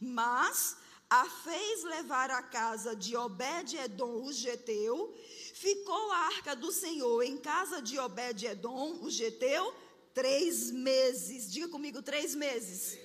mas 0.00 0.76
a 1.08 1.24
fez 1.24 1.84
levar 1.84 2.30
à 2.30 2.42
casa 2.42 2.94
de 2.94 3.16
Obed-Edom, 3.16 4.24
o 4.24 4.32
geteu. 4.32 5.14
Ficou 5.54 6.10
a 6.12 6.18
arca 6.26 6.54
do 6.54 6.70
Senhor 6.70 7.22
em 7.22 7.38
casa 7.38 7.80
de 7.80 7.98
Obed-Edom, 7.98 8.98
o 9.02 9.10
geteu, 9.10 9.74
três 10.12 10.70
meses. 10.70 11.50
Diga 11.50 11.68
comigo, 11.68 12.02
três 12.02 12.34
meses. 12.34 12.98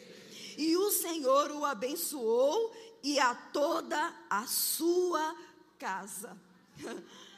E 0.57 0.75
o 0.75 0.91
Senhor 0.91 1.51
o 1.51 1.63
abençoou 1.63 2.75
e 3.03 3.19
a 3.19 3.33
toda 3.33 4.13
a 4.29 4.45
sua 4.47 5.35
casa. 5.77 6.37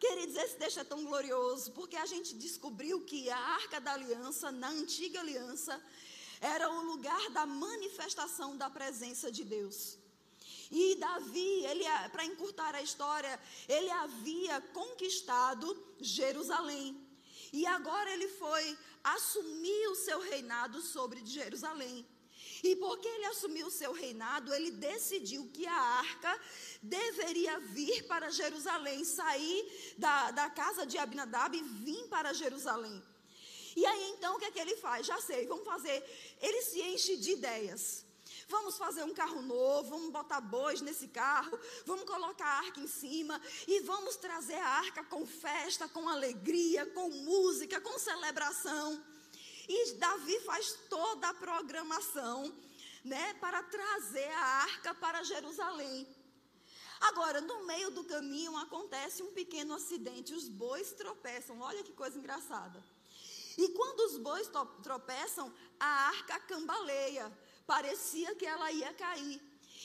Queridos, 0.00 0.34
esse 0.36 0.58
deixa 0.58 0.82
tão 0.82 1.04
glorioso, 1.04 1.72
porque 1.72 1.96
a 1.96 2.06
gente 2.06 2.34
descobriu 2.34 3.02
que 3.02 3.28
a 3.28 3.38
arca 3.38 3.78
da 3.78 3.92
aliança, 3.92 4.50
na 4.50 4.70
antiga 4.70 5.20
aliança, 5.20 5.78
era 6.40 6.70
o 6.70 6.80
lugar 6.90 7.24
da 7.30 7.44
manifestação 7.44 8.56
da 8.56 8.70
presença 8.70 9.30
de 9.30 9.44
Deus. 9.44 9.98
E 10.70 10.94
Davi, 10.94 11.66
ele 11.66 11.84
para 12.12 12.24
encurtar 12.24 12.74
a 12.74 12.82
história, 12.82 13.38
ele 13.68 13.90
havia 13.90 14.60
conquistado 14.72 15.66
Jerusalém. 16.00 16.98
E 17.52 17.66
agora 17.66 18.10
ele 18.10 18.28
foi 18.28 18.78
assumir 19.04 19.88
o 19.88 19.96
seu 19.96 20.20
reinado 20.20 20.80
sobre 20.80 21.26
Jerusalém. 21.26 22.06
E 22.62 22.76
porque 22.76 23.08
ele 23.08 23.26
assumiu 23.26 23.66
o 23.66 23.70
seu 23.70 23.92
reinado, 23.92 24.52
ele 24.52 24.70
decidiu 24.70 25.48
que 25.52 25.66
a 25.66 25.72
arca 25.72 26.40
deveria 26.82 27.58
vir 27.60 28.06
para 28.06 28.30
Jerusalém, 28.30 29.04
sair 29.04 29.94
da, 29.96 30.30
da 30.30 30.50
casa 30.50 30.84
de 30.84 30.98
Abinadab 30.98 31.56
e 31.56 31.62
vir 31.62 32.06
para 32.08 32.34
Jerusalém. 32.34 33.02
E 33.76 33.86
aí 33.86 34.10
então 34.10 34.36
o 34.36 34.38
que 34.38 34.44
é 34.44 34.50
que 34.50 34.58
ele 34.58 34.76
faz? 34.76 35.06
Já 35.06 35.20
sei, 35.20 35.46
vamos 35.46 35.64
fazer. 35.64 36.04
Ele 36.40 36.62
se 36.62 36.80
enche 36.82 37.16
de 37.16 37.32
ideias. 37.32 38.04
Vamos 38.48 38.76
fazer 38.76 39.04
um 39.04 39.14
carro 39.14 39.42
novo, 39.42 39.90
vamos 39.90 40.10
botar 40.10 40.40
bois 40.40 40.80
nesse 40.80 41.06
carro, 41.06 41.56
vamos 41.86 42.04
colocar 42.04 42.44
a 42.44 42.58
arca 42.58 42.80
em 42.80 42.86
cima 42.88 43.40
e 43.66 43.80
vamos 43.80 44.16
trazer 44.16 44.56
a 44.56 44.66
arca 44.66 45.04
com 45.04 45.24
festa, 45.24 45.88
com 45.88 46.08
alegria, 46.08 46.84
com 46.86 47.08
música, 47.10 47.80
com 47.80 47.96
celebração. 47.96 49.00
E 49.72 49.92
Davi 49.92 50.40
faz 50.40 50.72
toda 50.88 51.28
a 51.28 51.34
programação, 51.34 52.52
né, 53.04 53.34
para 53.34 53.62
trazer 53.62 54.28
a 54.32 54.44
arca 54.62 54.92
para 54.96 55.22
Jerusalém. 55.22 56.04
Agora, 57.02 57.40
no 57.40 57.64
meio 57.64 57.92
do 57.92 58.02
caminho 58.02 58.56
acontece 58.56 59.22
um 59.22 59.32
pequeno 59.32 59.72
acidente, 59.74 60.34
os 60.34 60.48
bois 60.48 60.90
tropeçam. 60.90 61.60
Olha 61.60 61.84
que 61.84 61.92
coisa 61.92 62.18
engraçada. 62.18 62.84
E 63.56 63.68
quando 63.68 64.00
os 64.00 64.18
bois 64.18 64.50
tropeçam, 64.82 65.54
a 65.78 65.86
arca 65.86 66.40
cambaleia 66.40 67.30
parecia 67.64 68.34
que 68.34 68.44
ela 68.44 68.72
ia 68.72 68.92
cair. 68.94 69.40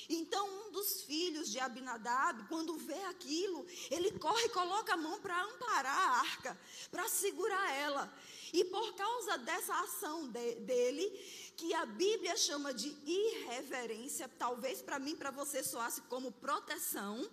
Então, 0.10 0.68
um 0.68 0.72
dos 0.72 1.04
filhos 1.04 1.52
de 1.52 1.60
Abinadab, 1.60 2.48
quando 2.48 2.76
vê 2.76 3.02
aquilo, 3.04 3.66
ele 3.92 4.12
corre 4.18 4.46
e 4.46 4.50
coloca 4.50 4.94
a 4.94 4.98
mão 4.98 5.20
para 5.22 5.40
amparar 5.44 5.96
a 5.96 6.20
arca, 6.20 6.60
para 6.90 7.08
segurar 7.08 7.72
ela. 7.72 8.12
E 8.54 8.64
por 8.66 8.94
causa 8.96 9.38
dessa 9.40 9.74
ação 9.82 10.28
de, 10.28 10.56
dele, 10.56 11.10
que 11.58 11.74
a 11.74 11.86
Bíblia 11.86 12.36
chama 12.38 12.74
de 12.74 12.90
irreverência, 13.06 14.28
talvez 14.28 14.82
para 14.82 15.00
mim, 15.00 15.16
para 15.16 15.32
você 15.32 15.64
soasse 15.64 16.02
como 16.04 16.32
proteção, 16.32 17.30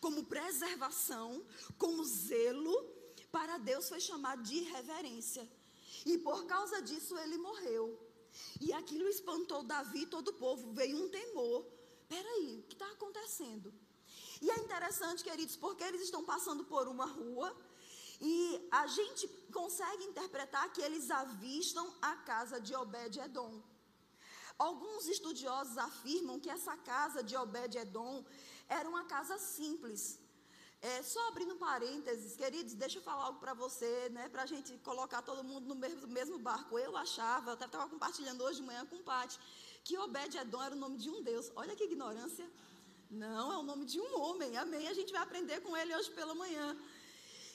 como 0.00 0.24
preservação, 0.24 1.44
como 1.76 2.04
zelo, 2.04 2.74
para 3.30 3.58
Deus 3.58 3.88
foi 3.88 4.00
chamado 4.00 4.42
de 4.42 4.56
irreverência. 4.56 5.48
E 6.06 6.18
por 6.18 6.46
causa 6.46 6.80
disso 6.80 7.16
ele 7.18 7.38
morreu. 7.38 7.98
E 8.60 8.72
aquilo 8.72 9.08
espantou 9.08 9.62
Davi 9.62 10.02
e 10.02 10.06
todo 10.06 10.28
o 10.28 10.34
povo. 10.34 10.72
Veio 10.72 10.96
um 10.96 11.08
temor. 11.08 11.66
Peraí, 12.08 12.58
o 12.58 12.62
que 12.62 12.74
está 12.74 12.90
acontecendo? 12.90 13.72
E 14.40 14.50
é 14.50 14.58
interessante, 14.60 15.24
queridos, 15.24 15.56
porque 15.56 15.84
eles 15.84 16.02
estão 16.02 16.24
passando 16.24 16.64
por 16.64 16.88
uma 16.88 17.06
rua 17.06 17.54
e 18.20 18.68
a 18.70 18.86
gente 18.86 19.28
consegue 19.52 20.04
interpretar 20.04 20.72
que 20.72 20.80
eles 20.80 21.10
avistam 21.10 21.92
a 22.02 22.16
casa 22.16 22.60
de 22.60 22.74
Obed-Edom. 22.74 23.62
Alguns 24.58 25.06
estudiosos 25.06 25.78
afirmam 25.78 26.40
que 26.40 26.50
essa 26.50 26.76
casa 26.76 27.22
de 27.22 27.36
Obed-Edom 27.36 28.24
era 28.68 28.88
uma 28.88 29.04
casa 29.04 29.38
simples. 29.38 30.18
É, 30.80 31.02
só 31.02 31.28
abrindo 31.28 31.56
parênteses, 31.56 32.36
queridos, 32.36 32.74
deixa 32.74 32.98
eu 32.98 33.02
falar 33.02 33.24
algo 33.24 33.40
para 33.40 33.52
você, 33.52 34.08
né, 34.10 34.28
para 34.28 34.42
a 34.42 34.46
gente 34.46 34.76
colocar 34.78 35.22
todo 35.22 35.42
mundo 35.42 35.66
no 35.66 35.74
mesmo, 35.74 36.06
mesmo 36.06 36.38
barco. 36.38 36.78
Eu 36.78 36.96
achava, 36.96 37.54
estava 37.54 37.88
compartilhando 37.88 38.42
hoje 38.44 38.60
de 38.60 38.66
manhã 38.66 38.84
com 38.86 38.96
o 38.96 39.02
Pati, 39.02 39.38
que 39.82 39.96
Obed-Edom 39.98 40.62
era 40.62 40.74
o 40.74 40.78
nome 40.78 40.96
de 40.96 41.10
um 41.10 41.22
Deus. 41.22 41.50
Olha 41.56 41.74
que 41.74 41.84
ignorância. 41.84 42.48
Não, 43.10 43.52
é 43.52 43.58
o 43.58 43.62
nome 43.62 43.86
de 43.86 43.98
um 44.00 44.20
homem, 44.20 44.56
amém. 44.56 44.86
A 44.86 44.92
gente 44.92 45.12
vai 45.12 45.22
aprender 45.22 45.60
com 45.62 45.76
ele 45.76 45.94
hoje 45.96 46.10
pela 46.10 46.34
manhã. 46.34 46.76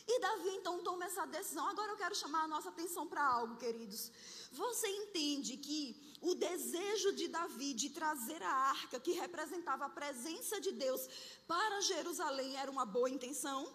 E 0.05 0.19
Davi 0.19 0.49
então 0.49 0.83
toma 0.83 1.05
essa 1.05 1.25
decisão. 1.25 1.65
Agora 1.67 1.91
eu 1.91 1.97
quero 1.97 2.15
chamar 2.15 2.43
a 2.43 2.47
nossa 2.47 2.69
atenção 2.69 3.07
para 3.07 3.23
algo, 3.25 3.55
queridos. 3.55 4.11
Você 4.51 4.87
entende 4.87 5.55
que 5.57 6.15
o 6.21 6.35
desejo 6.35 7.13
de 7.13 7.27
Davi 7.27 7.73
de 7.73 7.89
trazer 7.89 8.41
a 8.43 8.53
arca, 8.53 8.99
que 8.99 9.13
representava 9.13 9.85
a 9.85 9.89
presença 9.89 10.59
de 10.59 10.71
Deus, 10.71 11.07
para 11.47 11.81
Jerusalém 11.81 12.57
era 12.57 12.69
uma 12.69 12.85
boa 12.85 13.09
intenção? 13.09 13.73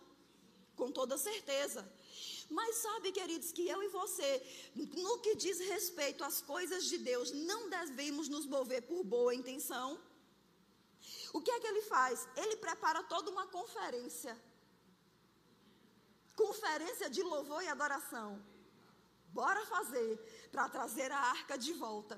Com 0.76 0.92
toda 0.92 1.16
certeza. 1.16 1.90
Mas 2.50 2.76
sabe, 2.76 3.11
queridos, 3.11 3.50
que 3.50 3.66
eu 3.66 3.82
e 3.82 3.88
você, 3.88 4.30
no 4.75 5.18
que 5.18 5.35
diz 5.35 5.58
respeito 5.61 6.23
às 6.25 6.40
coisas 6.40 6.85
de 6.85 6.99
Deus, 6.99 7.32
não 7.32 7.68
devemos 7.70 8.28
nos 8.28 8.47
mover 8.47 8.82
por 8.82 9.02
boa 9.02 9.35
intenção? 9.35 9.99
O 11.32 11.40
que 11.40 11.50
é 11.50 11.61
que 11.61 11.66
ele 11.66 11.82
faz? 11.82 12.28
Ele 12.37 12.56
prepara 12.56 13.02
toda 13.02 13.30
uma 13.30 13.47
conferência 13.47 14.38
conferência 16.42 17.11
de 17.11 17.23
louvor 17.23 17.61
e 17.62 17.68
adoração. 17.68 18.30
Bora 19.40 19.66
fazer 19.66 20.11
para 20.52 20.68
trazer 20.68 21.11
a 21.11 21.18
arca 21.18 21.59
de 21.59 21.73
volta. 21.73 22.16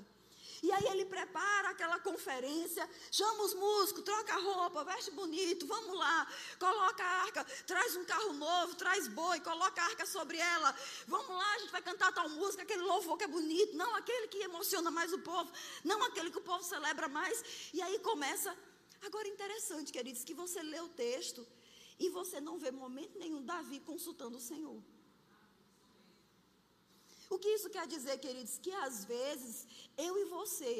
E 0.63 0.71
aí 0.71 0.85
ele 0.91 1.05
prepara 1.05 1.69
aquela 1.69 1.99
conferência, 1.99 2.87
chama 3.11 3.43
os 3.43 3.53
músicos, 3.55 4.03
troca 4.03 4.33
a 4.33 4.37
roupa, 4.37 4.83
veste 4.83 5.09
bonito, 5.09 5.65
vamos 5.65 5.97
lá, 5.97 6.27
coloca 6.59 7.03
a 7.03 7.13
arca, 7.23 7.43
traz 7.65 7.95
um 7.95 8.05
carro 8.05 8.33
novo, 8.33 8.75
traz 8.75 9.07
boi, 9.07 9.39
coloca 9.39 9.81
a 9.81 9.85
arca 9.85 10.05
sobre 10.05 10.37
ela. 10.37 10.75
Vamos 11.07 11.35
lá, 11.35 11.53
a 11.55 11.59
gente 11.59 11.71
vai 11.71 11.81
cantar 11.81 12.11
tal 12.13 12.29
música, 12.29 12.61
aquele 12.61 12.83
louvor 12.83 13.17
que 13.17 13.23
é 13.23 13.27
bonito, 13.27 13.75
não 13.75 13.95
aquele 13.95 14.27
que 14.27 14.37
emociona 14.43 14.91
mais 14.91 15.11
o 15.11 15.19
povo, 15.19 15.51
não 15.83 16.03
aquele 16.03 16.29
que 16.29 16.37
o 16.37 16.47
povo 16.51 16.63
celebra 16.63 17.07
mais. 17.07 17.43
E 17.73 17.81
aí 17.81 17.97
começa. 17.99 18.55
Agora 19.01 19.27
interessante, 19.27 19.91
queridos, 19.91 20.23
que 20.23 20.35
você 20.35 20.61
lê 20.61 20.79
o 20.79 20.89
texto 20.89 21.47
e 22.05 22.09
você 22.09 22.37
não 22.47 22.57
vê 22.63 22.71
momento 22.71 23.19
nenhum 23.23 23.43
Davi 23.51 23.79
consultando 23.91 24.37
o 24.37 24.45
Senhor. 24.51 24.81
O 27.33 27.37
que 27.41 27.51
isso 27.57 27.69
quer 27.75 27.85
dizer, 27.93 28.15
queridos? 28.23 28.57
Que 28.57 28.71
às 28.87 29.05
vezes 29.05 29.55
eu 30.05 30.13
e 30.21 30.25
você 30.37 30.73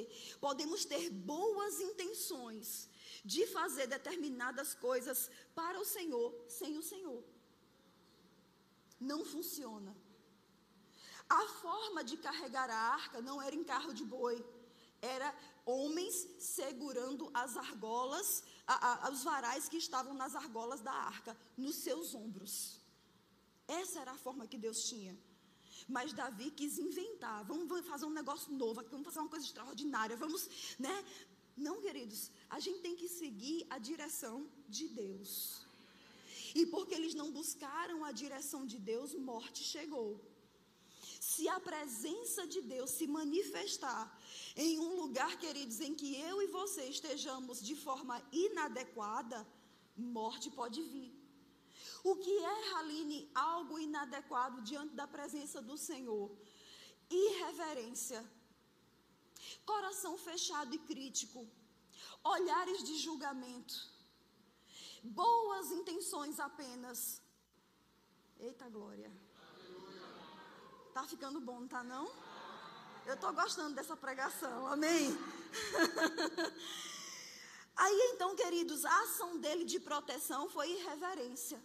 podemos 0.45 0.83
ter 0.83 1.09
boas 1.33 1.79
intenções 1.79 2.89
de 3.23 3.45
fazer 3.55 3.85
determinadas 3.87 4.73
coisas 4.87 5.29
para 5.59 5.79
o 5.79 5.85
Senhor 5.85 6.29
sem 6.59 6.77
o 6.77 6.83
Senhor. 6.91 7.23
Não 8.99 9.23
funciona. 9.23 9.95
A 11.29 11.43
forma 11.63 12.03
de 12.03 12.17
carregar 12.17 12.69
a 12.69 12.81
arca 13.01 13.21
não 13.21 13.41
era 13.41 13.55
em 13.55 13.63
carro 13.63 13.93
de 13.93 14.03
boi, 14.03 14.43
era 15.01 15.34
homens 15.65 16.15
segurando 16.39 17.29
as 17.34 17.55
argolas 17.55 18.43
os 19.12 19.24
varais 19.24 19.67
que 19.67 19.78
estavam 19.78 20.13
nas 20.13 20.36
argolas 20.36 20.82
da 20.82 20.91
arca, 20.91 21.38
nos 21.58 21.76
seus 21.76 22.13
ombros. 22.13 22.80
Essa 23.67 24.00
era 24.00 24.12
a 24.12 24.17
forma 24.17 24.47
que 24.47 24.58
Deus 24.58 24.84
tinha. 24.84 25.17
Mas 25.88 26.13
Davi 26.13 26.52
quis 26.52 26.78
inventar, 26.78 27.43
vamos 27.45 27.86
fazer 27.88 28.06
um 28.06 28.12
negócio 28.12 28.52
novo, 28.54 28.84
vamos 28.89 29.06
fazer 29.06 29.19
uma 29.19 29.30
coisa 29.30 29.45
extraordinária, 29.45 30.15
vamos, 30.15 30.47
né? 30.80 31.04
Não, 31.58 31.82
queridos, 31.82 32.32
a 32.50 32.60
gente 32.60 32.80
tem 32.80 32.95
que 32.95 33.10
seguir 33.10 33.65
a 33.69 33.78
direção 33.78 34.47
de 34.69 34.88
Deus. 34.88 35.65
E 36.54 36.65
porque 36.65 36.93
eles 36.93 37.13
não 37.13 37.32
buscaram 37.32 38.04
a 38.06 38.12
direção 38.12 38.65
de 38.65 38.78
Deus, 38.78 39.13
morte 39.15 39.63
chegou. 39.63 40.19
Se 41.29 41.47
a 41.47 41.60
presença 41.60 42.47
de 42.53 42.62
Deus 42.62 42.89
se 42.89 43.05
manifestar 43.05 44.03
em 44.55 44.79
um 44.79 44.95
lugar, 45.01 45.34
queridos, 45.43 45.79
em 45.79 45.93
que 45.93 46.10
eu 46.19 46.41
e 46.41 46.47
você 46.47 46.84
estejamos 46.86 47.62
de 47.62 47.75
forma 47.75 48.15
inadequada, 48.31 49.39
morte 49.95 50.49
pode 50.49 50.81
vir. 50.81 51.12
O 52.03 52.15
que 52.15 52.36
é, 52.53 52.73
Haline, 52.73 53.29
algo 53.36 53.77
inadequado 53.77 54.63
diante 54.63 54.95
da 54.95 55.07
presença 55.07 55.62
do 55.62 55.77
Senhor? 55.77 56.36
Irreverência, 57.07 58.19
coração 59.63 60.17
fechado 60.17 60.73
e 60.73 60.79
crítico, 60.79 61.47
olhares 62.23 62.84
de 62.84 62.97
julgamento, 62.97 63.75
boas 65.03 65.69
intenções 65.71 66.39
apenas. 66.39 67.21
Eita 68.39 68.67
glória. 68.69 69.12
Tá 70.93 71.04
ficando 71.04 71.39
bom, 71.39 71.62
não 71.62 71.67
tá 71.67 71.84
não? 71.84 72.12
Eu 73.06 73.15
estou 73.15 73.34
gostando 73.34 73.73
dessa 73.73 73.95
pregação, 73.95 74.67
amém? 74.67 75.12
Aí 77.75 78.12
então, 78.13 78.36
queridos, 78.36 78.86
a 78.86 79.04
ação 79.04 79.38
dele 79.38 79.63
de 79.63 79.80
proteção 79.80 80.49
foi 80.49 80.69
irreverência. 80.69 81.62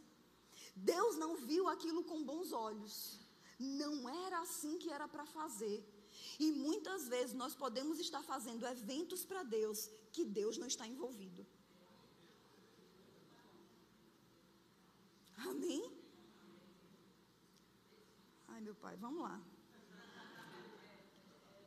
Deus 0.75 1.17
não 1.17 1.37
viu 1.37 1.69
aquilo 1.69 2.05
com 2.05 2.23
bons 2.23 2.53
olhos. 2.53 3.19
Não 3.59 4.09
era 4.27 4.41
assim 4.41 4.79
que 4.79 4.91
era 4.91 5.09
para 5.09 5.27
fazer. 5.27 5.85
E 6.39 6.53
muitas 6.53 7.09
vezes 7.09 7.35
nós 7.35 7.55
podemos 7.55 7.99
estar 7.99 8.23
fazendo 8.23 8.67
eventos 8.67 9.25
para 9.25 9.43
Deus 9.43 9.91
que 10.13 10.25
Deus 10.25 10.57
não 10.57 10.67
está 10.67 10.87
envolvido. 10.87 11.47
Amém? 15.39 15.96
Ai, 18.57 18.63
meu 18.63 18.75
pai, 18.75 18.97
vamos 18.97 19.21
lá. 19.21 19.39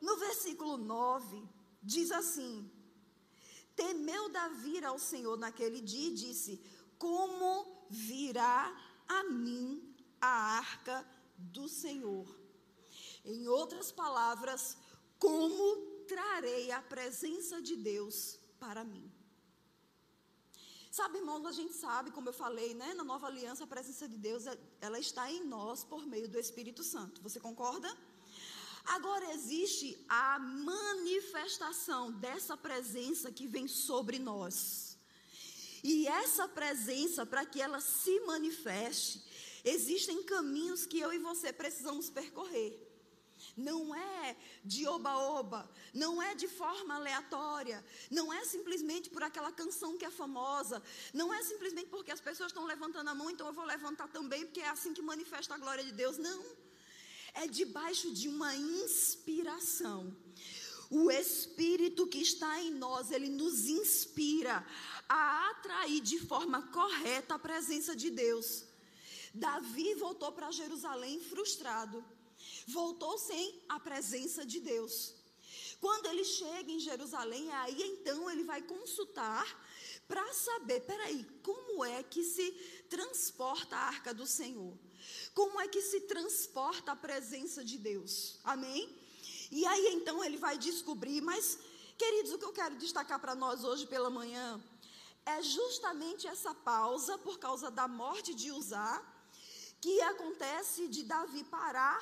No 0.01 0.17
versículo 0.17 0.75
9, 0.75 1.47
diz 1.83 2.09
assim: 2.11 2.67
Temeu 3.75 4.29
Davi 4.29 4.83
ao 4.83 4.97
Senhor 4.97 5.37
naquele 5.37 5.81
dia 5.81 6.09
e 6.09 6.15
disse: 6.15 6.59
Como 6.97 7.85
virá 7.91 8.75
a 9.07 9.23
mim 9.25 9.95
a 10.19 10.57
arca 10.57 11.07
do 11.37 11.69
Senhor? 11.69 12.27
Em 13.23 13.47
outras 13.47 13.91
palavras, 13.91 14.75
como 15.19 16.05
trarei 16.07 16.71
a 16.71 16.81
presença 16.81 17.61
de 17.61 17.75
Deus 17.75 18.39
para 18.59 18.83
mim? 18.83 19.08
Sabe, 20.91 21.19
irmãos, 21.19 21.45
a 21.45 21.51
gente 21.51 21.73
sabe, 21.73 22.09
como 22.09 22.29
eu 22.29 22.33
falei, 22.33 22.73
né, 22.73 22.95
na 22.95 23.03
nova 23.03 23.27
aliança, 23.27 23.63
a 23.63 23.67
presença 23.67 24.07
de 24.07 24.17
Deus, 24.17 24.45
ela 24.81 24.99
está 24.99 25.31
em 25.31 25.45
nós 25.45 25.83
por 25.83 26.05
meio 26.05 26.27
do 26.27 26.39
Espírito 26.39 26.83
Santo. 26.83 27.21
Você 27.21 27.39
concorda? 27.39 27.95
Agora 28.85 29.31
existe 29.33 30.03
a 30.09 30.39
manifestação 30.39 32.11
dessa 32.11 32.57
presença 32.57 33.31
que 33.31 33.45
vem 33.45 33.67
sobre 33.67 34.17
nós. 34.17 34.97
E 35.83 36.07
essa 36.07 36.47
presença, 36.47 37.23
para 37.23 37.45
que 37.45 37.61
ela 37.61 37.79
se 37.79 38.19
manifeste, 38.21 39.23
existem 39.63 40.23
caminhos 40.23 40.87
que 40.87 40.99
eu 40.99 41.13
e 41.13 41.19
você 41.19 41.53
precisamos 41.53 42.09
percorrer. 42.09 42.88
Não 43.59 43.93
é 43.93 44.35
de 44.63 44.87
oba-oba, 44.87 45.69
não 45.93 46.21
é 46.21 46.33
de 46.33 46.47
forma 46.47 46.95
aleatória, 46.95 47.83
não 48.09 48.31
é 48.33 48.43
simplesmente 48.45 49.09
por 49.09 49.23
aquela 49.23 49.51
canção 49.51 49.97
que 49.97 50.05
é 50.05 50.11
famosa, 50.11 50.81
não 51.13 51.33
é 51.33 51.41
simplesmente 51.43 51.89
porque 51.89 52.11
as 52.11 52.21
pessoas 52.21 52.51
estão 52.51 52.65
levantando 52.65 53.09
a 53.09 53.15
mão, 53.15 53.29
então 53.29 53.47
eu 53.47 53.53
vou 53.53 53.65
levantar 53.65 54.07
também, 54.07 54.45
porque 54.45 54.61
é 54.61 54.69
assim 54.69 54.93
que 54.93 55.01
manifesta 55.01 55.55
a 55.55 55.57
glória 55.57 55.83
de 55.83 55.91
Deus. 55.91 56.17
Não 56.17 56.41
é 57.33 57.47
debaixo 57.47 58.11
de 58.11 58.27
uma 58.27 58.55
inspiração. 58.55 60.15
O 60.89 61.11
Espírito 61.11 62.07
que 62.07 62.19
está 62.19 62.59
em 62.61 62.71
nós, 62.71 63.11
ele 63.11 63.29
nos 63.29 63.67
inspira 63.67 64.65
a 65.07 65.49
atrair 65.51 66.01
de 66.01 66.19
forma 66.19 66.63
correta 66.67 67.35
a 67.35 67.39
presença 67.39 67.95
de 67.95 68.09
Deus. 68.09 68.65
Davi 69.33 69.93
voltou 69.95 70.31
para 70.31 70.51
Jerusalém 70.51 71.19
frustrado, 71.19 72.03
voltou 72.67 73.17
sem 73.17 73.61
a 73.67 73.79
presença 73.79 74.45
de 74.45 74.59
Deus. 74.59 75.13
Quando 75.79 76.07
ele 76.07 76.25
chega 76.25 76.71
em 76.71 76.79
Jerusalém, 76.79 77.51
aí 77.53 77.81
então 77.83 78.29
ele 78.29 78.43
vai 78.43 78.61
consultar 78.61 79.45
para 80.07 80.33
saber, 80.33 80.81
peraí, 80.81 81.23
como 81.43 81.85
é 81.85 82.03
que 82.03 82.23
se 82.23 82.51
transporta 82.89 83.75
a 83.75 83.87
arca 83.87 84.13
do 84.13 84.25
Senhor? 84.25 84.77
Como 85.33 85.59
é 85.59 85.67
que 85.67 85.81
se 85.81 86.01
transporta 86.01 86.91
a 86.91 86.95
presença 86.95 87.63
de 87.63 87.77
Deus? 87.77 88.39
Amém? 88.43 88.93
E 89.51 89.65
aí 89.65 89.93
então 89.93 90.23
ele 90.23 90.37
vai 90.37 90.57
descobrir, 90.57 91.21
mas 91.21 91.59
queridos, 91.97 92.33
o 92.33 92.37
que 92.37 92.45
eu 92.45 92.53
quero 92.53 92.75
destacar 92.75 93.19
para 93.19 93.35
nós 93.35 93.63
hoje 93.63 93.87
pela 93.87 94.09
manhã 94.09 94.61
é 95.25 95.41
justamente 95.41 96.27
essa 96.27 96.53
pausa 96.53 97.17
por 97.17 97.39
causa 97.39 97.71
da 97.71 97.87
morte 97.87 98.33
de 98.33 98.51
Uzá, 98.51 99.03
que 99.79 100.01
acontece 100.01 100.87
de 100.87 101.03
Davi 101.03 101.43
parar 101.45 102.01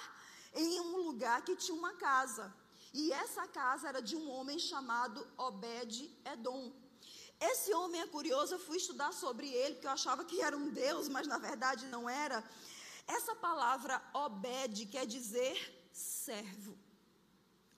em 0.56 0.80
um 0.80 0.98
lugar 1.06 1.44
que 1.44 1.56
tinha 1.56 1.78
uma 1.78 1.94
casa. 1.94 2.54
E 2.94 3.12
essa 3.12 3.48
casa 3.48 3.88
era 3.90 4.02
de 4.02 4.16
um 4.16 4.30
homem 4.30 4.58
chamado 4.58 5.26
Obed-Edom. 5.38 6.72
Esse 7.40 7.74
homem 7.74 8.02
é 8.02 8.08
curioso, 8.08 8.56
eu 8.56 8.60
fui 8.60 8.78
estudar 8.78 9.14
sobre 9.14 9.48
ele, 9.48 9.76
porque 9.76 9.88
eu 9.88 9.92
achava 9.92 10.26
que 10.26 10.42
era 10.42 10.58
um 10.58 10.70
Deus, 10.70 11.08
mas 11.08 11.28
na 11.28 11.38
verdade 11.38 11.86
não 11.88 12.10
era. 12.10 12.44
Essa 13.06 13.36
palavra 13.36 14.02
Obed 14.14 14.86
quer 14.88 15.06
dizer 15.06 15.56
servo. 15.94 16.78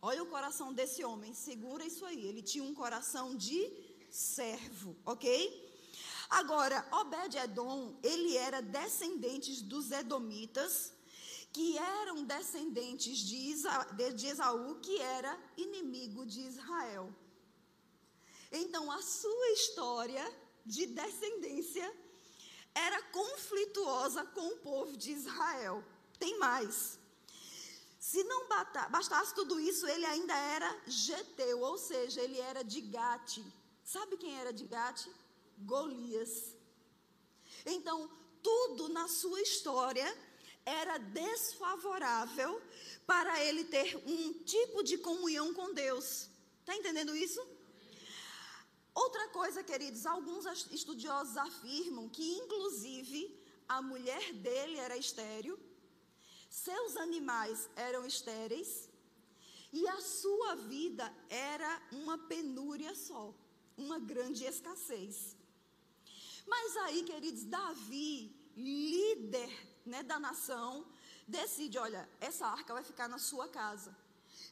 Olha 0.02 0.24
o 0.24 0.28
coração 0.28 0.74
desse 0.74 1.04
homem, 1.04 1.34
segura 1.34 1.84
isso 1.86 2.06
aí. 2.06 2.26
Ele 2.26 2.42
tinha 2.42 2.64
um 2.64 2.74
coração 2.74 3.36
de 3.36 3.60
servo, 4.10 4.96
ok? 5.06 5.68
Agora, 6.30 6.88
Obed-Edom, 6.92 8.00
ele 8.02 8.38
era 8.38 8.62
descendente 8.62 9.64
dos 9.64 9.92
Edomitas, 9.92 10.94
que 11.52 11.78
eram 11.78 12.24
descendentes 12.24 13.18
de, 13.18 13.36
Isa, 13.36 13.84
de 14.16 14.28
Esaú, 14.28 14.80
que 14.82 15.00
era 15.00 15.38
inimigo 15.58 16.26
de 16.26 16.42
Israel. 16.42 17.14
Então, 18.52 18.92
a 18.92 19.02
sua 19.02 19.50
história 19.52 20.26
de 20.66 20.86
descendência 20.88 21.92
era 22.74 23.02
conflituosa 23.04 24.26
com 24.28 24.48
o 24.48 24.58
povo 24.58 24.96
de 24.96 25.12
Israel. 25.12 25.84
Tem 26.18 26.38
mais. 26.38 27.00
Se 28.00 28.24
não 28.24 28.48
bastasse 28.90 29.34
tudo 29.36 29.60
isso, 29.60 29.86
ele 29.88 30.06
ainda 30.06 30.36
era 30.36 30.82
geteu, 30.88 31.62
ou 31.62 31.78
seja, 31.78 32.22
ele 32.22 32.40
era 32.40 32.64
de 32.64 32.82
Gate. 32.82 33.44
Sabe 33.84 34.18
quem 34.18 34.40
era 34.40 34.54
de 34.54 34.66
Gate? 34.66 35.08
Golias. 35.58 36.56
Então, 37.66 38.10
tudo 38.42 38.88
na 38.90 39.08
sua 39.08 39.42
história 39.42 40.08
era 40.70 40.98
desfavorável 40.98 42.62
para 43.06 43.44
ele 43.44 43.64
ter 43.76 43.90
um 44.06 44.34
tipo 44.54 44.84
de 44.84 44.98
comunhão 44.98 45.54
com 45.54 45.74
Deus. 45.74 46.30
Está 46.60 46.76
entendendo 46.76 47.16
isso? 47.16 47.42
Outra 48.94 49.30
coisa, 49.30 49.64
queridos, 49.64 50.06
alguns 50.06 50.46
estudiosos 50.72 51.38
afirmam 51.38 52.08
que, 52.10 52.28
inclusive, 52.42 53.20
a 53.68 53.82
mulher 53.82 54.34
dele 54.34 54.78
era 54.78 54.98
estéril, 54.98 55.58
seus 56.50 56.98
animais 56.98 57.70
eram 57.76 58.06
estéreis 58.06 58.90
e 59.72 59.88
a 59.88 60.02
sua 60.02 60.56
vida 60.56 61.06
era 61.30 61.82
uma 61.92 62.18
penúria 62.18 62.94
só, 62.96 63.34
uma 63.78 64.00
grande 64.00 64.44
escassez. 64.44 65.36
Mas 66.48 66.76
aí, 66.78 67.04
queridos, 67.04 67.44
Davi, 67.46 68.36
líder 68.58 69.69
né, 69.86 70.04
da 70.04 70.20
nação, 70.20 70.86
decide: 71.28 71.78
olha, 71.78 72.08
essa 72.20 72.48
arca 72.48 72.74
vai 72.74 72.84
ficar 72.84 73.08
na 73.08 73.18
sua 73.18 73.48
casa. 73.48 73.96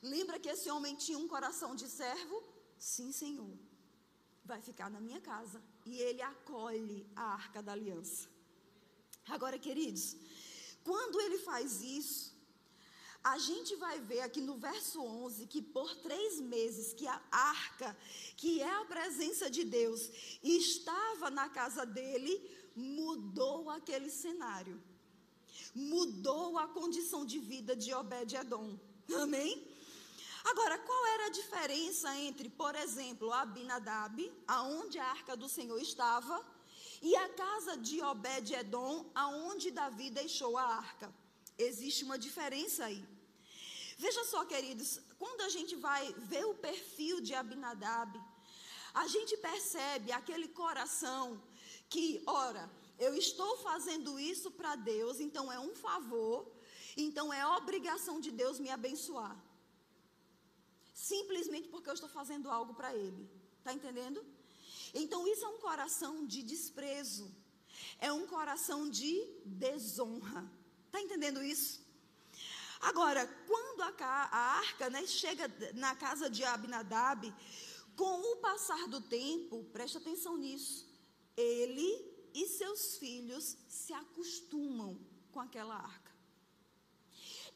Lembra 0.02 0.40
que 0.40 0.50
esse 0.50 0.70
homem 0.70 0.96
tinha 0.96 1.18
um 1.18 1.28
coração 1.28 1.76
de 1.76 1.88
servo? 1.88 2.44
Sim, 2.78 3.12
Senhor 3.12 3.58
vai 4.48 4.62
ficar 4.62 4.90
na 4.90 5.02
minha 5.08 5.20
casa. 5.20 5.62
E 5.86 6.00
ele 6.08 6.22
acolhe 6.22 7.06
a 7.16 7.26
arca 7.42 7.62
da 7.62 7.74
aliança. 7.74 8.30
Agora, 9.28 9.60
queridos, 9.60 10.16
quando 10.84 11.20
ele 11.20 11.38
faz 11.40 11.82
isso, 11.82 12.34
a 13.22 13.38
gente 13.38 13.76
vai 13.76 14.00
ver 14.00 14.22
aqui 14.22 14.40
no 14.40 14.58
verso 14.58 15.02
11 15.02 15.48
que 15.48 15.62
por 15.62 15.94
três 15.98 16.40
meses 16.40 16.94
que 16.94 17.06
a 17.06 17.22
arca, 17.30 17.96
que 18.38 18.62
é 18.62 18.74
a 18.82 18.86
presença 18.86 19.50
de 19.50 19.66
Deus, 19.66 20.02
estava 20.42 21.30
na 21.30 21.50
casa 21.50 21.86
dele, 21.86 22.34
mudou 22.74 23.70
aquele 23.70 24.10
cenário. 24.10 24.82
Mudou 25.78 26.58
a 26.58 26.68
condição 26.68 27.24
de 27.24 27.38
vida 27.38 27.76
de 27.76 27.94
Obed-Edom. 27.94 28.80
Amém? 29.22 29.52
Agora, 30.44 30.78
qual 30.80 31.06
era 31.08 31.26
a 31.28 31.30
diferença 31.30 32.16
entre, 32.18 32.50
por 32.50 32.74
exemplo, 32.76 33.32
Abinadab, 33.32 34.18
aonde 34.48 34.98
a 34.98 35.06
arca 35.06 35.38
do 35.38 35.48
Senhor 35.48 35.80
estava, 35.80 36.44
e 37.02 37.16
a 37.16 37.30
casa 37.30 37.78
de 37.78 38.02
Obed-Edom, 38.02 39.12
aonde 39.14 39.70
Davi 39.70 40.10
deixou 40.10 40.58
a 40.58 40.64
arca? 40.64 41.14
Existe 41.58 42.04
uma 42.04 42.18
diferença 42.18 42.86
aí. 42.86 43.06
Veja 44.00 44.24
só, 44.26 44.46
queridos, 44.46 45.00
quando 45.20 45.42
a 45.42 45.50
gente 45.50 45.76
vai 45.76 46.12
ver 46.32 46.46
o 46.46 46.56
perfil 46.56 47.22
de 47.22 47.36
Abinadab, 47.36 48.20
a 48.96 49.06
gente 49.08 49.38
percebe 49.38 50.12
aquele 50.12 50.48
coração 50.48 51.40
que, 51.88 52.24
ora, 52.26 52.68
eu 53.00 53.14
estou 53.16 53.58
fazendo 53.58 54.20
isso 54.20 54.50
para 54.52 54.76
Deus, 54.76 55.20
então 55.20 55.52
é 55.52 55.60
um 55.60 55.76
favor, 55.76 56.52
então 56.96 57.32
é 57.32 57.46
obrigação 57.46 58.20
de 58.20 58.32
Deus 58.32 58.60
me 58.60 58.70
abençoar 58.70 59.38
simplesmente 60.98 61.68
porque 61.70 61.90
eu 61.90 61.94
estou 61.94 62.10
fazendo 62.10 62.50
algo 62.50 62.74
para 62.74 62.94
ele. 62.94 63.30
Está 63.60 63.72
entendendo? 63.72 64.26
Então, 64.94 65.28
isso 65.28 65.46
é 65.46 65.48
um 65.48 65.60
coração 65.60 66.26
de 66.26 66.42
desprezo, 66.42 67.32
é 68.00 68.12
um 68.12 68.26
coração 68.26 68.90
de 68.90 69.14
desonra. 69.46 70.44
Está 70.88 71.00
entendendo 71.00 71.44
isso? 71.44 71.86
Agora, 72.82 73.28
quando 73.48 73.82
a, 73.82 73.94
a 74.32 74.38
arca 74.60 74.90
né, 74.90 75.06
chega 75.06 75.46
na 75.76 75.96
casa 75.96 76.30
de 76.30 76.44
Abinadab, 76.44 77.34
com 77.96 78.34
o 78.34 78.38
passar 78.38 78.88
do 78.88 79.02
tempo, 79.02 79.64
preste 79.66 79.98
atenção 79.98 80.38
nisso, 80.38 80.88
ele 81.36 81.90
e 82.38 82.48
seus 82.48 82.98
filhos 82.98 83.58
se 83.68 83.92
acostumam 83.94 84.92
com 85.32 85.40
aquela 85.40 85.76
arca. 85.76 86.12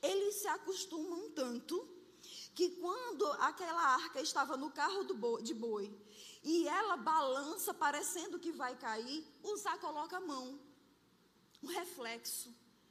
Eles 0.01 0.35
se 0.41 0.47
acostumam 0.47 1.29
tanto 1.41 1.75
que 2.55 2.67
quando 2.83 3.25
aquela 3.49 3.83
arca 4.01 4.19
estava 4.19 4.57
no 4.57 4.71
carro 4.71 5.03
boi, 5.13 5.43
de 5.43 5.53
boi 5.53 5.85
e 6.43 6.67
ela 6.67 6.97
balança 6.97 7.71
parecendo 7.75 8.39
que 8.39 8.51
vai 8.51 8.75
cair, 8.75 9.19
Uzá 9.43 9.77
coloca 9.77 10.17
a 10.17 10.27
mão. 10.31 10.59
Um 11.61 11.67
reflexo. 11.67 12.49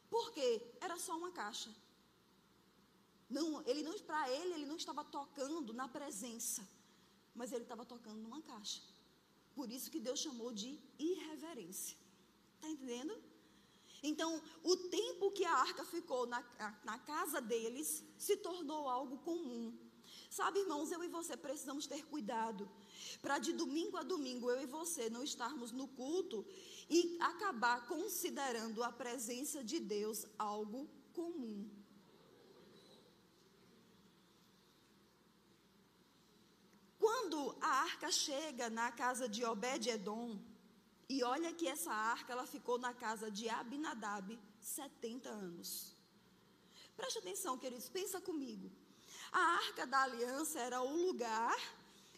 Por 0.09 0.31
quê? 0.31 0.49
Era 0.81 0.97
só 0.97 1.19
uma 1.19 1.33
caixa. 1.33 1.75
Não, 3.29 3.63
ele 3.67 3.83
não 3.83 3.99
para 3.99 4.31
ele 4.31 4.55
ele 4.55 4.67
não 4.67 4.77
estava 4.77 5.03
tocando 5.05 5.73
na 5.73 5.89
presença, 5.89 6.63
mas 7.35 7.51
ele 7.53 7.65
estava 7.65 7.85
tocando 7.85 8.21
numa 8.21 8.43
caixa. 8.43 8.81
Por 9.55 9.71
isso 9.71 9.91
que 9.91 10.01
Deus 10.01 10.21
chamou 10.21 10.53
de 10.53 10.79
irreverência. 10.99 11.97
Está 12.57 12.69
entendendo? 12.69 13.15
Então, 14.03 14.41
o 14.63 14.77
tempo 14.77 15.31
que 15.31 15.45
a 15.45 15.53
arca 15.53 15.85
ficou 15.85 16.27
na, 16.27 16.43
na 16.85 16.99
casa 16.99 17.41
deles 17.41 18.05
se 18.17 18.37
tornou 18.37 18.89
algo 18.89 19.19
comum. 19.19 19.77
Sabe, 20.31 20.61
irmãos, 20.61 20.91
eu 20.93 21.03
e 21.03 21.09
você 21.09 21.37
precisamos 21.37 21.87
ter 21.87 22.05
cuidado 22.07 22.71
para 23.21 23.39
de 23.39 23.53
domingo 23.53 23.97
a 23.97 24.03
domingo 24.03 24.51
eu 24.51 24.63
e 24.63 24.67
você 24.67 25.11
não 25.11 25.23
estarmos 25.23 25.73
no 25.73 25.89
culto 25.89 26.47
e 26.89 27.17
acabar 27.21 27.87
considerando 27.87 28.83
a 28.83 28.93
presença 28.93 29.63
de 29.63 29.81
Deus 29.81 30.27
algo 30.39 30.89
comum. 31.13 31.69
Quando 36.99 37.57
a 37.60 37.60
arca 37.71 38.11
chega 38.11 38.69
na 38.71 38.91
casa 38.93 39.29
de 39.29 39.45
Obed-Edom, 39.45 40.39
e 41.09 41.23
olha 41.25 41.53
que 41.53 41.67
essa 41.67 41.93
arca 41.93 42.33
ela 42.33 42.47
ficou 42.47 42.79
na 42.79 42.93
casa 42.95 43.31
de 43.31 43.49
Abinadab 43.49 44.39
70 44.61 45.29
anos. 45.29 45.97
Preste 46.97 47.19
atenção, 47.19 47.59
queridos, 47.59 47.89
pensa 47.89 48.21
comigo. 48.21 48.71
A 49.33 49.41
arca 49.41 49.87
da 49.87 50.03
aliança 50.03 50.61
era 50.61 50.81
o 50.83 51.07
lugar 51.07 51.57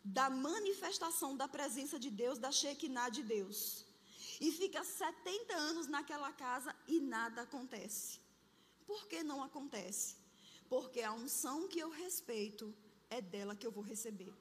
da 0.05 0.29
manifestação 0.29 1.37
da 1.37 1.47
presença 1.47 1.99
de 1.99 2.11
Deus, 2.11 2.39
da 2.39 2.51
Shekinah 2.51 3.09
de 3.09 3.23
Deus. 3.23 3.87
E 4.41 4.51
fica 4.51 4.83
70 4.83 5.55
anos 5.55 5.87
naquela 5.87 6.33
casa 6.33 6.75
e 6.87 7.01
nada 7.01 7.43
acontece. 7.43 8.21
Por 8.87 9.07
que 9.07 9.23
não 9.23 9.43
acontece? 9.43 10.17
Porque 10.69 11.03
a 11.03 11.13
unção 11.13 11.69
que 11.69 11.79
eu 11.79 11.91
respeito 11.91 12.75
é 13.09 13.21
dela 13.21 13.55
que 13.55 13.67
eu 13.67 13.71
vou 13.71 13.85
receber. 13.85 14.35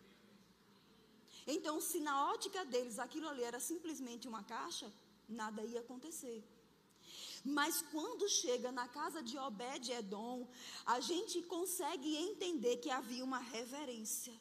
Então, 1.47 1.81
se 1.81 1.99
na 1.99 2.31
ótica 2.31 2.63
deles 2.65 2.99
aquilo 2.99 3.27
ali 3.27 3.43
era 3.43 3.59
simplesmente 3.59 4.27
uma 4.27 4.43
caixa, 4.43 4.91
nada 5.27 5.63
ia 5.63 5.79
acontecer. 5.79 6.43
Mas 7.43 7.81
quando 7.91 8.29
chega 8.29 8.71
na 8.71 8.87
casa 8.87 9.23
de 9.23 9.37
Obed-Edom, 9.37 10.47
a 10.85 10.99
gente 10.99 11.41
consegue 11.43 12.15
entender 12.15 12.77
que 12.77 12.91
havia 12.91 13.23
uma 13.23 13.39
reverência. 13.39 14.33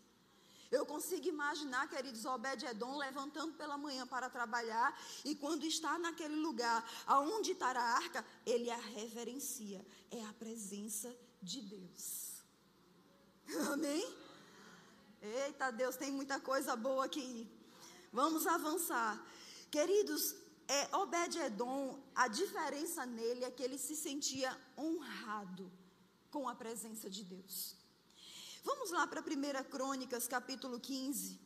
Eu 0.71 0.87
consigo 0.87 1.27
imaginar, 1.27 1.89
queridos, 1.89 2.25
Obed-Edom 2.25 2.97
levantando 2.97 3.55
pela 3.55 3.77
manhã 3.77 4.07
para 4.07 4.31
trabalhar 4.31 4.97
e 5.25 5.35
quando 5.35 5.65
está 5.65 5.99
naquele 5.99 6.37
lugar 6.37 6.89
aonde 7.07 7.53
está 7.53 7.71
a 7.71 7.95
arca, 7.95 8.25
ele 8.47 8.71
a 8.71 8.77
reverencia. 8.77 9.85
É 10.11 10.25
a 10.25 10.33
presença 10.35 11.13
de 11.43 11.61
Deus. 11.63 12.35
Amém? 13.73 14.30
Eita, 15.23 15.71
Deus, 15.71 15.97
tem 15.97 16.11
muita 16.11 16.41
coisa 16.41 16.75
boa 16.75 17.05
aqui. 17.05 17.47
Vamos 18.11 18.47
avançar. 18.47 19.23
Queridos, 19.71 20.35
é, 20.67 20.97
Obed-Edom, 20.97 22.03
a 22.15 22.27
diferença 22.27 23.05
nele 23.05 23.45
é 23.45 23.51
que 23.51 23.63
ele 23.63 23.77
se 23.77 23.95
sentia 23.95 24.51
honrado 24.79 25.71
com 26.31 26.49
a 26.49 26.55
presença 26.55 27.11
de 27.11 27.23
Deus. 27.23 27.77
Vamos 28.65 28.91
lá 28.91 29.07
para 29.07 29.21
1 29.21 29.65
Crônicas, 29.71 30.27
capítulo 30.27 30.81
15. 30.81 31.39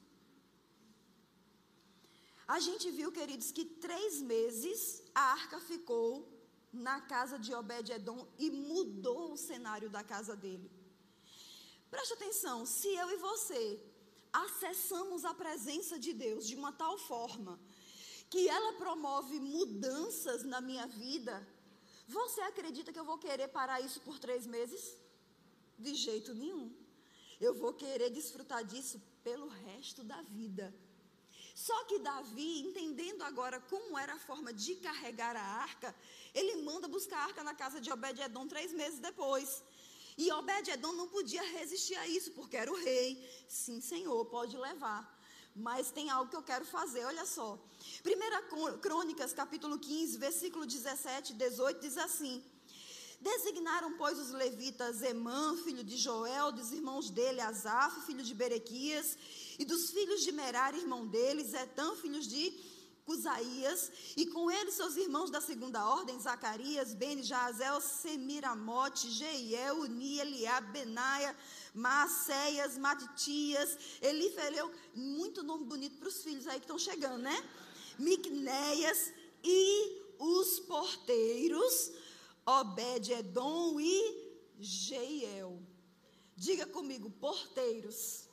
A 2.47 2.61
gente 2.61 2.91
viu, 2.93 3.11
queridos, 3.11 3.51
que 3.51 3.65
três 3.65 4.21
meses 4.21 5.03
a 5.15 5.33
arca 5.33 5.59
ficou 5.59 6.29
na 6.73 7.01
casa 7.01 7.39
de 7.39 7.53
Obed-Edom 7.55 8.27
e 8.39 8.51
mudou 8.51 9.33
o 9.33 9.37
cenário 9.37 9.91
da 9.91 10.05
casa 10.05 10.37
dele. 10.37 10.71
Preste 11.94 12.14
atenção, 12.14 12.57
se 12.66 12.88
eu 13.02 13.09
e 13.14 13.16
você 13.16 13.62
acessamos 14.33 15.24
a 15.24 15.33
presença 15.42 15.96
de 16.04 16.12
Deus 16.12 16.44
de 16.48 16.57
uma 16.61 16.72
tal 16.72 16.94
forma 16.98 17.52
que 18.28 18.48
ela 18.48 18.72
promove 18.83 19.38
mudanças 19.38 20.42
na 20.52 20.61
minha 20.61 20.87
vida, 20.88 21.35
você 22.16 22.40
acredita 22.40 22.92
que 22.92 22.98
eu 23.02 23.04
vou 23.11 23.18
querer 23.26 23.46
parar 23.59 23.80
isso 23.80 24.00
por 24.00 24.18
três 24.18 24.44
meses? 24.44 24.83
De 25.78 25.94
jeito 25.94 26.35
nenhum 26.35 26.66
eu 27.40 27.52
vou 27.62 27.72
querer 27.72 28.11
desfrutar 28.11 28.64
disso 28.64 29.00
pelo 29.22 29.46
resto 29.66 30.02
da 30.02 30.20
vida. 30.40 30.74
Só 31.54 31.78
que 31.85 32.00
Davi, 32.00 32.52
entendendo 32.66 33.22
agora 33.22 33.61
como 33.72 33.96
era 33.96 34.14
a 34.14 34.24
forma 34.28 34.52
de 34.52 34.74
carregar 34.87 35.37
a 35.37 35.46
arca, 35.68 35.94
ele 36.35 36.62
manda 36.62 36.88
buscar 36.88 37.18
a 37.18 37.24
arca 37.28 37.44
na 37.44 37.54
casa 37.54 37.80
de 37.80 37.92
Obed-Edom 37.92 38.48
três 38.48 38.72
meses 38.72 38.98
depois. 38.98 39.62
E 40.16 40.31
Obed-Edom 40.31 40.92
não 40.92 41.09
podia 41.09 41.42
resistir 41.42 41.96
a 41.96 42.07
isso, 42.07 42.31
porque 42.33 42.57
era 42.57 42.70
o 42.70 42.77
rei. 42.77 43.09
Sim, 43.48 43.81
senhor, 43.81 44.24
pode 44.27 44.57
levar. 44.57 45.03
Mas 45.55 45.90
tem 45.90 46.11
algo 46.11 46.31
que 46.31 46.37
eu 46.37 46.42
quero 46.42 46.64
fazer, 46.64 47.05
olha 47.05 47.24
só. 47.24 47.59
Primeira 48.03 48.42
Crônicas, 48.81 49.33
capítulo 49.33 49.79
15, 49.79 50.18
versículo 50.18 50.66
17 50.66 51.33
e 51.33 51.37
18, 51.37 51.81
diz 51.81 51.96
assim: 51.96 52.42
Designaram, 53.20 53.96
pois, 53.96 54.18
os 54.18 54.31
levitas 54.31 55.03
Emã, 55.03 55.57
filho 55.64 55.83
de 55.83 55.96
Joel, 55.96 56.53
dos 56.53 56.72
irmãos 56.72 57.09
dele, 57.09 57.40
Asaf, 57.40 58.05
filho 58.05 58.22
de 58.22 58.35
Berequias, 58.35 59.16
e 59.59 59.64
dos 59.64 59.90
filhos 59.90 60.22
de 60.22 60.33
Merar, 60.33 60.74
irmão 60.74 61.07
deles, 61.07 61.55
Etã, 61.55 61.94
filhos 61.96 62.27
de 62.29 62.53
Cusaías, 63.05 63.93
e 64.17 64.27
com 64.27 64.51
eles 64.51 64.75
seus 64.75 64.97
irmãos 64.97 65.31
da 65.31 65.40
segunda 65.40 65.85
ordem, 65.87 66.19
Zacarias, 66.19 66.95
Beni, 66.95 67.23
Jazel, 67.23 67.81
Semiramote, 67.81 69.11
Jeiel, 69.11 69.81
Uni, 69.81 70.19
Eliab, 70.19 70.73
Benaia, 70.73 71.37
Maacéias, 71.75 72.79
Matitias, 72.79 73.79
Elifeleu, 74.01 74.73
muito 74.95 75.43
nome 75.43 75.64
bonito 75.64 75.99
para 75.99 76.09
os 76.09 76.23
filhos 76.23 76.47
aí 76.47 76.59
que 76.59 76.64
estão 76.64 76.79
chegando, 76.79 77.19
né? 77.19 77.37
Micnéias 77.99 79.12
e 79.43 80.03
os 80.19 80.61
porteiros, 80.61 81.93
Obed-Edom 82.47 83.79
e 83.81 84.38
Jeiel. 84.59 85.62
Diga 86.37 86.67
comigo, 86.67 87.11
porteiros. 87.11 88.29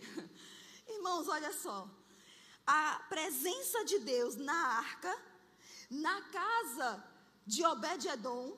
Irmãos, 0.88 1.28
olha 1.28 1.52
só. 1.52 1.88
A 2.66 2.98
presença 3.08 3.84
de 3.84 4.00
Deus 4.00 4.34
na 4.34 4.52
arca, 4.52 5.16
na 5.88 6.20
casa 6.22 7.04
de 7.46 7.64
Obed-Edom, 7.64 8.56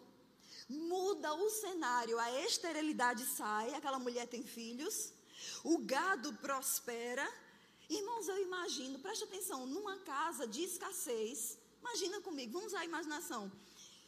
muda 0.68 1.34
o 1.34 1.50
cenário. 1.50 2.18
A 2.18 2.44
esterilidade 2.44 3.24
sai, 3.26 3.74
aquela 3.74 3.98
mulher 3.98 4.26
tem 4.26 4.42
filhos, 4.42 5.12
o 5.62 5.78
gado 5.78 6.32
prospera. 6.34 7.30
Irmãos, 7.88 8.28
eu 8.28 8.40
imagino, 8.42 8.98
preste 8.98 9.24
atenção, 9.24 9.66
numa 9.66 9.98
casa 9.98 10.46
de 10.46 10.62
escassez, 10.62 11.58
imagina 11.80 12.20
comigo, 12.20 12.52
vamos 12.52 12.74
à 12.74 12.84
imaginação. 12.84 13.50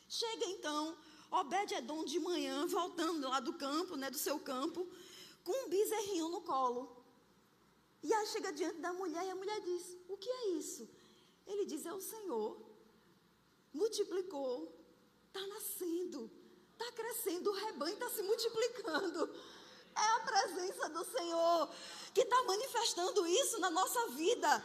Chega 0.09 0.47
então 0.47 0.97
Obed-Edom 1.31 2.05
de 2.05 2.19
manhã, 2.19 2.67
voltando 2.67 3.29
lá 3.29 3.39
do 3.41 3.53
campo, 3.53 3.97
né, 3.97 4.11
do 4.11 4.19
seu 4.19 4.39
campo, 4.39 4.87
com 5.45 5.67
um 5.67 5.69
bezerrinho 5.69 6.29
no 6.29 6.41
colo. 6.41 7.00
E 8.03 8.13
aí 8.13 8.27
chega 8.27 8.53
diante 8.53 8.79
da 8.81 8.93
mulher 8.93 9.25
e 9.25 9.31
a 9.31 9.35
mulher 9.35 9.61
diz: 9.61 9.97
O 10.09 10.17
que 10.17 10.31
é 10.31 10.49
isso? 10.51 10.89
Ele 11.47 11.67
diz: 11.67 11.85
É 11.85 11.93
o 11.93 12.01
Senhor. 12.01 12.57
Multiplicou, 13.73 14.75
está 15.29 15.47
nascendo, 15.47 16.29
está 16.73 16.91
crescendo, 16.93 17.51
o 17.51 17.55
rebanho 17.55 17.95
está 17.95 18.11
se 18.11 18.23
multiplicando. 18.23 19.33
É 19.97 20.09
a 20.17 20.21
presença 20.21 20.89
do 20.89 21.05
Senhor 21.05 21.75
que 22.15 22.23
está 22.23 22.43
manifestando 22.45 23.27
isso 23.27 23.59
na 23.61 23.71
nossa 23.71 24.09
vida. 24.09 24.65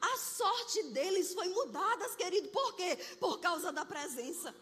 A 0.00 0.18
sorte 0.18 0.82
deles 0.84 1.32
foi 1.32 1.48
mudada, 1.48 2.08
querido. 2.10 2.48
Por 2.48 2.74
quê? 2.74 2.96
Por 3.18 3.38
causa 3.40 3.72
da 3.72 3.84
presença. 3.84 4.54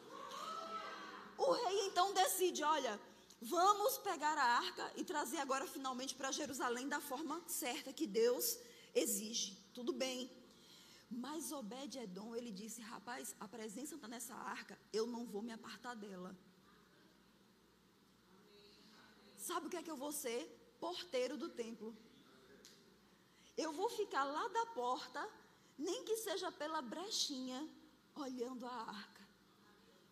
O 1.36 1.50
rei 1.50 1.86
então 1.86 2.12
decide: 2.12 2.62
olha, 2.62 3.00
vamos 3.42 3.98
pegar 3.98 4.36
a 4.38 4.44
arca 4.64 4.92
e 4.96 5.04
trazer 5.04 5.38
agora 5.38 5.66
finalmente 5.66 6.14
para 6.14 6.30
Jerusalém 6.30 6.88
da 6.88 7.00
forma 7.00 7.42
certa 7.46 7.92
que 7.92 8.06
Deus 8.06 8.58
exige. 8.94 9.58
Tudo 9.74 9.92
bem. 9.92 10.30
Mas 11.10 11.52
Obed-Edom, 11.52 12.34
ele 12.34 12.50
disse: 12.50 12.80
rapaz, 12.80 13.34
a 13.38 13.46
presença 13.46 13.96
está 13.96 14.08
nessa 14.08 14.34
arca, 14.34 14.78
eu 14.92 15.06
não 15.06 15.26
vou 15.26 15.42
me 15.42 15.52
apartar 15.52 15.94
dela. 15.94 16.36
Sabe 19.36 19.66
o 19.66 19.70
que 19.70 19.76
é 19.76 19.82
que 19.82 19.90
eu 19.90 19.96
vou 19.96 20.12
ser? 20.12 20.40
Porteiro 20.80 21.36
do 21.36 21.48
templo. 21.48 21.94
Eu 23.56 23.72
vou 23.72 23.90
ficar 23.90 24.24
lá 24.24 24.48
da 24.48 24.66
porta, 24.66 25.22
nem 25.76 26.04
que 26.04 26.16
seja 26.16 26.50
pela 26.50 26.80
brechinha, 26.80 27.68
olhando 28.14 28.64
a 28.66 28.72
arca 28.72 29.22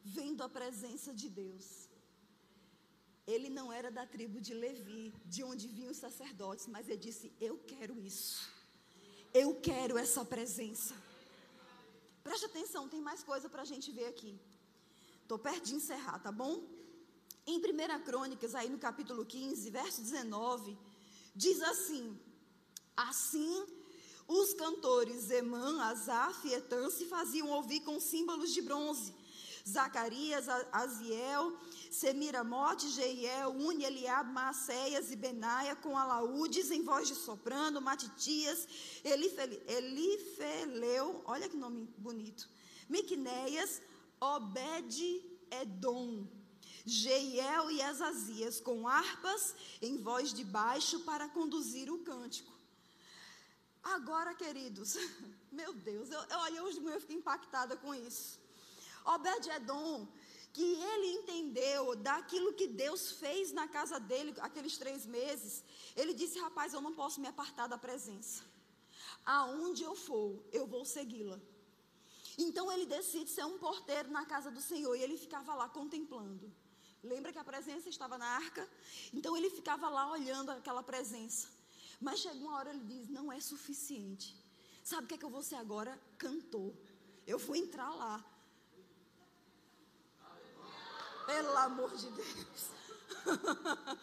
vendo 0.05 0.43
a 0.43 0.49
presença 0.49 1.12
de 1.12 1.29
Deus. 1.29 1.88
Ele 3.35 3.49
não 3.59 3.66
era 3.79 3.90
da 3.99 4.05
tribo 4.14 4.38
de 4.47 4.55
Levi, 4.62 5.14
de 5.35 5.40
onde 5.51 5.66
vinham 5.69 5.93
os 5.95 6.01
sacerdotes, 6.07 6.66
mas 6.66 6.88
ele 6.88 7.03
disse: 7.09 7.33
Eu 7.40 7.57
quero 7.73 7.95
isso. 8.01 8.49
Eu 9.33 9.51
quero 9.69 9.97
essa 10.05 10.25
presença. 10.25 10.95
Preste 12.25 12.47
atenção, 12.47 12.88
tem 12.88 13.01
mais 13.01 13.23
coisa 13.23 13.49
para 13.49 13.62
a 13.62 13.71
gente 13.73 13.88
ver 13.99 14.07
aqui. 14.07 14.33
Estou 15.23 15.38
perto 15.38 15.64
de 15.69 15.75
encerrar, 15.77 16.19
tá 16.19 16.33
bom? 16.33 16.55
Em 17.47 17.59
1 17.59 18.05
Crônicas, 18.05 18.55
aí 18.55 18.69
no 18.69 18.79
capítulo 18.79 19.25
15, 19.25 19.71
verso 19.71 20.03
19, 20.03 20.77
diz 21.35 21.62
assim: 21.62 22.19
Assim 22.97 23.53
os 24.27 24.53
cantores 24.55 25.31
Emã, 25.31 25.83
Asaf 25.85 26.49
e 26.49 26.55
Etan 26.55 26.90
se 26.90 27.05
faziam 27.07 27.49
ouvir 27.51 27.81
com 27.81 27.99
símbolos 28.01 28.53
de 28.53 28.62
bronze 28.62 29.19
Zacarias, 29.68 30.49
Aziel, 30.73 31.57
Semiramote, 31.90 32.88
Jeiel, 32.90 33.51
Uni, 33.51 33.85
Eliab, 33.85 34.31
Maacéias 34.31 35.11
e 35.11 35.16
Benaia, 35.16 35.77
com 35.77 35.96
alaúdes 35.96 36.70
em 36.70 36.83
voz 36.83 37.09
de 37.09 37.14
soprano, 37.14 37.81
Matitias, 37.81 38.66
Elifeleu, 39.66 41.23
olha 41.25 41.49
que 41.49 41.57
nome 41.57 41.88
bonito, 41.96 42.49
Miqunéias, 42.88 43.81
Obed, 44.20 45.23
Edom, 45.51 46.27
Jeiel 46.85 47.70
e 47.70 47.83
Azazias, 47.83 48.61
com 48.61 48.87
harpas 48.87 49.55
em 49.81 49.99
voz 49.99 50.33
de 50.33 50.44
baixo 50.44 51.01
para 51.01 51.29
conduzir 51.29 51.90
o 51.90 51.99
cântico. 51.99 52.53
Agora, 53.83 54.35
queridos, 54.35 54.96
meu 55.51 55.73
Deus, 55.73 56.11
eu, 56.11 56.20
eu, 56.20 56.64
hoje 56.64 56.79
de 56.79 56.85
manhã 56.85 56.96
eu 56.96 57.01
fiquei 57.01 57.16
impactada 57.16 57.77
com 57.77 57.94
isso. 57.94 58.38
Obed-Edom, 59.04 60.08
que 60.52 60.62
ele 60.62 61.06
entendeu 61.18 61.94
daquilo 61.96 62.52
que 62.54 62.66
Deus 62.66 63.12
fez 63.12 63.52
na 63.52 63.68
casa 63.68 64.00
dele 64.00 64.34
aqueles 64.40 64.76
três 64.76 65.06
meses, 65.06 65.64
ele 65.96 66.12
disse: 66.12 66.38
Rapaz, 66.38 66.74
eu 66.74 66.80
não 66.80 66.94
posso 66.94 67.20
me 67.20 67.28
apartar 67.28 67.66
da 67.66 67.78
presença. 67.78 68.42
Aonde 69.24 69.82
eu 69.82 69.94
for, 69.94 70.42
eu 70.52 70.66
vou 70.66 70.84
segui-la. 70.84 71.38
Então 72.38 72.72
ele 72.72 72.86
decide 72.86 73.30
ser 73.30 73.44
um 73.44 73.58
porteiro 73.58 74.10
na 74.10 74.24
casa 74.24 74.50
do 74.50 74.60
Senhor 74.60 74.94
e 74.96 75.02
ele 75.02 75.16
ficava 75.16 75.54
lá 75.54 75.68
contemplando. 75.68 76.50
Lembra 77.02 77.32
que 77.32 77.38
a 77.38 77.44
presença 77.44 77.88
estava 77.88 78.18
na 78.18 78.26
arca? 78.26 78.68
Então 79.12 79.36
ele 79.36 79.50
ficava 79.50 79.88
lá 79.88 80.10
olhando 80.10 80.50
aquela 80.50 80.82
presença. 80.82 81.48
Mas 82.00 82.20
chegou 82.20 82.48
uma 82.48 82.56
hora 82.56 82.70
ele 82.70 82.84
diz: 82.84 83.08
Não 83.08 83.30
é 83.30 83.40
suficiente. 83.40 84.36
Sabe 84.82 85.04
o 85.04 85.06
que 85.06 85.14
é 85.14 85.18
que 85.18 85.24
eu 85.24 85.30
vou 85.30 85.42
ser 85.42 85.56
agora? 85.56 86.00
Cantor. 86.18 86.74
Eu 87.26 87.38
vou 87.38 87.54
entrar 87.54 87.90
lá 87.90 88.24
Pelo 91.31 91.57
amor 91.57 91.97
de 91.97 92.11
Deus. 92.11 92.61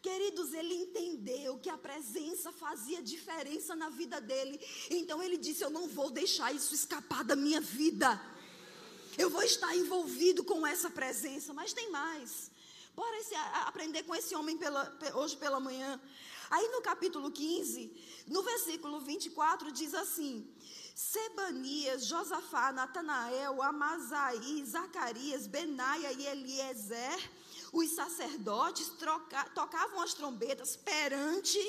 Queridos, 0.00 0.54
ele 0.54 0.74
entendeu 0.74 1.58
que 1.58 1.68
a 1.68 1.76
presença 1.76 2.50
fazia 2.52 3.02
diferença 3.02 3.76
na 3.76 3.90
vida 3.90 4.18
dele. 4.20 4.58
Então 4.88 5.22
ele 5.22 5.36
disse: 5.36 5.62
Eu 5.62 5.70
não 5.70 5.86
vou 5.88 6.10
deixar 6.10 6.50
isso 6.54 6.74
escapar 6.74 7.22
da 7.22 7.36
minha 7.36 7.60
vida. 7.60 8.18
Eu 9.18 9.28
vou 9.28 9.42
estar 9.42 9.76
envolvido 9.76 10.42
com 10.42 10.66
essa 10.66 10.88
presença. 10.88 11.52
Mas 11.52 11.74
tem 11.74 11.90
mais. 11.90 12.50
Bora 12.96 13.16
esse, 13.18 13.34
aprender 13.66 14.04
com 14.04 14.14
esse 14.14 14.34
homem 14.34 14.56
pela, 14.56 14.82
hoje 15.14 15.36
pela 15.36 15.60
manhã. 15.60 16.00
Aí 16.50 16.66
no 16.68 16.80
capítulo 16.80 17.30
15, 17.30 18.24
no 18.26 18.42
versículo 18.42 19.00
24, 19.00 19.70
diz 19.70 19.92
assim: 19.92 20.48
Sebanias, 20.98 22.06
Josafá, 22.06 22.72
Natanael, 22.72 23.62
Amazaí, 23.62 24.64
Zacarias, 24.64 25.46
Benaia 25.46 26.12
e 26.12 26.26
Eliezer, 26.26 27.30
os 27.72 27.90
sacerdotes 27.90 28.88
troca, 28.98 29.44
tocavam 29.54 30.02
as 30.02 30.12
trombetas 30.12 30.74
perante 30.74 31.60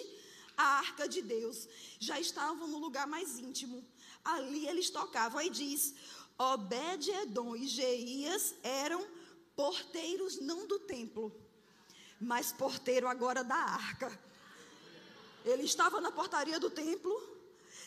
a 0.58 0.80
arca 0.80 1.08
de 1.08 1.22
Deus. 1.22 1.70
Já 2.00 2.20
estavam 2.20 2.68
no 2.68 2.80
lugar 2.80 3.06
mais 3.06 3.38
íntimo. 3.38 3.86
Ali 4.26 4.68
eles 4.68 4.90
tocavam. 4.90 5.38
Aí 5.38 5.52
diz: 5.52 5.94
Obed-Edom 6.36 7.56
e 7.56 7.68
Jeías 7.68 8.56
eram 8.64 9.08
porteiros 9.56 10.42
não 10.42 10.66
do 10.66 10.80
templo, 10.80 11.32
mas 12.20 12.52
porteiro 12.52 13.08
agora 13.08 13.44
da 13.44 13.58
arca. 13.58 14.20
Ele 15.46 15.66
estava 15.66 16.02
na 16.02 16.12
portaria 16.12 16.60
do 16.60 16.72
templo. 16.72 17.39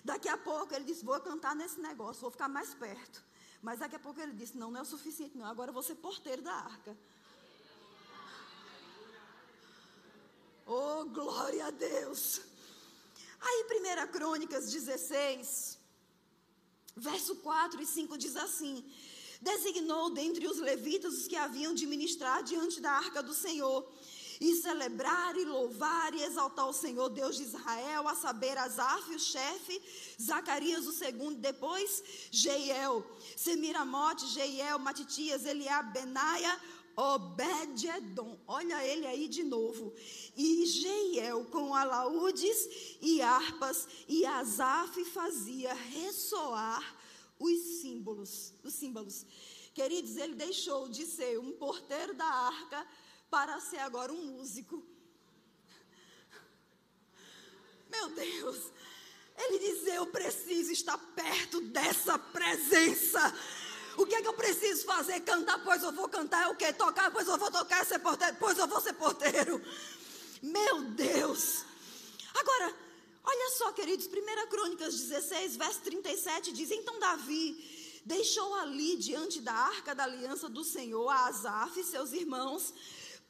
Daqui 0.05 0.29
a 0.29 0.37
pouco 0.37 0.75
ele 0.75 0.85
disse: 0.85 1.05
Vou 1.05 1.19
cantar 1.21 1.55
nesse 1.55 1.81
negócio, 1.81 2.23
vou 2.23 2.31
ficar 2.31 2.49
mais 2.49 2.75
perto. 2.75 3.25
Mas 3.61 3.79
daqui 3.79 3.97
a 3.97 3.99
pouco 3.99 4.21
ele 4.21 4.33
disse: 4.33 4.57
Não, 4.57 4.71
não 4.71 4.81
é 4.81 4.83
o 4.83 4.87
suficiente, 4.87 5.37
não. 5.37 5.47
Agora 5.47 5.71
eu 5.71 5.75
vou 5.75 5.83
ser 5.83 5.95
porteiro 5.97 6.43
da 6.43 6.53
arca. 6.53 6.97
Oh, 10.67 11.05
glória 11.05 11.67
a 11.67 11.71
Deus. 11.71 12.41
Aí, 13.41 13.67
1 14.07 14.13
Crônicas 14.13 14.71
16, 14.71 15.79
verso 16.97 17.37
4 17.37 17.83
e 17.83 17.87
5 17.87 18.19
diz 18.19 18.37
assim: 18.37 18.85
Designou 19.41 20.11
dentre 20.11 20.47
os 20.47 20.59
levitas 20.59 21.15
os 21.15 21.27
que 21.27 21.37
haviam 21.37 21.75
de 21.75 21.87
ministrar 21.87 22.43
diante 22.43 22.81
da 22.81 22.93
arca 22.93 23.23
do 23.23 23.35
Senhor 23.35 23.89
e 24.43 24.57
celebrar 24.57 25.37
e 25.37 25.45
louvar 25.45 26.13
e 26.13 26.23
exaltar 26.25 26.69
o 26.69 26.73
Senhor 26.73 27.09
Deus 27.09 27.37
de 27.37 27.45
Israel, 27.45 28.09
a 28.09 28.15
saber, 28.17 28.59
Asaf, 28.59 29.15
o 29.15 29.19
chefe, 29.19 29.81
Zacarias, 30.21 30.85
o 30.85 30.93
segundo, 30.93 31.39
depois 31.39 32.03
Jeiel, 32.29 33.07
Semiramote, 33.37 34.27
Jeiel, 34.27 34.81
Matitias, 34.81 35.47
Eliab, 35.47 35.93
Benaia, 35.93 36.61
Obed-Edom, 36.97 38.37
olha 38.49 38.85
ele 38.85 39.07
aí 39.07 39.29
de 39.29 39.45
novo, 39.45 39.95
e 40.37 40.67
Jeiel 40.67 41.45
com 41.45 41.73
alaúdes 41.73 42.69
e 43.01 43.23
harpas, 43.23 43.87
e 44.09 44.27
Asaf 44.27 45.05
fazia 45.05 45.73
ressoar 45.73 46.97
os 47.39 47.61
símbolos, 47.81 48.53
os 48.65 48.75
símbolos. 48.75 49.25
Queridos, 49.73 50.17
ele 50.17 50.35
deixou 50.35 50.89
de 50.89 51.07
ser 51.07 51.39
um 51.39 51.53
porteiro 51.53 52.13
da 52.13 52.27
arca 52.27 52.85
para 53.33 53.59
ser 53.61 53.79
agora 53.79 54.13
um 54.13 54.27
músico. 54.27 54.85
Meu 57.89 58.11
Deus, 58.11 58.71
ele 59.39 59.59
diz: 59.59 59.87
Eu 59.87 60.07
preciso 60.09 60.71
estar 60.71 60.99
perto 60.99 61.63
dessa 61.63 62.19
presença. 62.19 63.35
O 63.97 64.05
que 64.05 64.17
é 64.17 64.21
que 64.21 64.29
eu 64.29 64.35
preciso 64.35 64.85
fazer? 64.85 65.19
Cantar, 65.21 65.65
pois 65.65 65.83
eu 65.83 65.93
vou 65.93 66.11
cantar. 66.11 66.43
É 66.45 66.49
o 66.49 66.55
que? 66.55 66.71
Tocar, 66.75 67.11
pois 67.11 67.27
eu 67.27 67.39
vou 67.39 67.51
tocar. 67.51 67.87
Ser 67.87 68.01
porteiro, 68.01 68.37
pois 68.39 68.59
eu 68.59 68.69
vou 68.69 68.83
ser 68.83 68.93
porteiro. 68.93 69.63
Meu 70.43 70.83
Deus. 70.91 71.65
Agora, 72.35 72.75
olha 73.25 73.51
só, 73.57 73.73
queridos, 73.73 74.07
1 74.09 74.49
Crônicas 74.51 74.95
16, 74.95 75.57
verso 75.57 75.81
37 75.81 76.53
diz: 76.53 76.71
Então 76.71 76.99
Davi 76.99 78.03
deixou 78.05 78.55
ali 78.57 78.99
diante 78.99 79.41
da 79.41 79.55
arca 79.55 79.95
da 79.95 80.05
aliança 80.05 80.51
do 80.51 80.63
Senhor 80.63 81.09
a 81.09 81.29
Asaf 81.29 81.81
e 81.81 81.85
seus 81.85 82.13
irmãos 82.13 82.75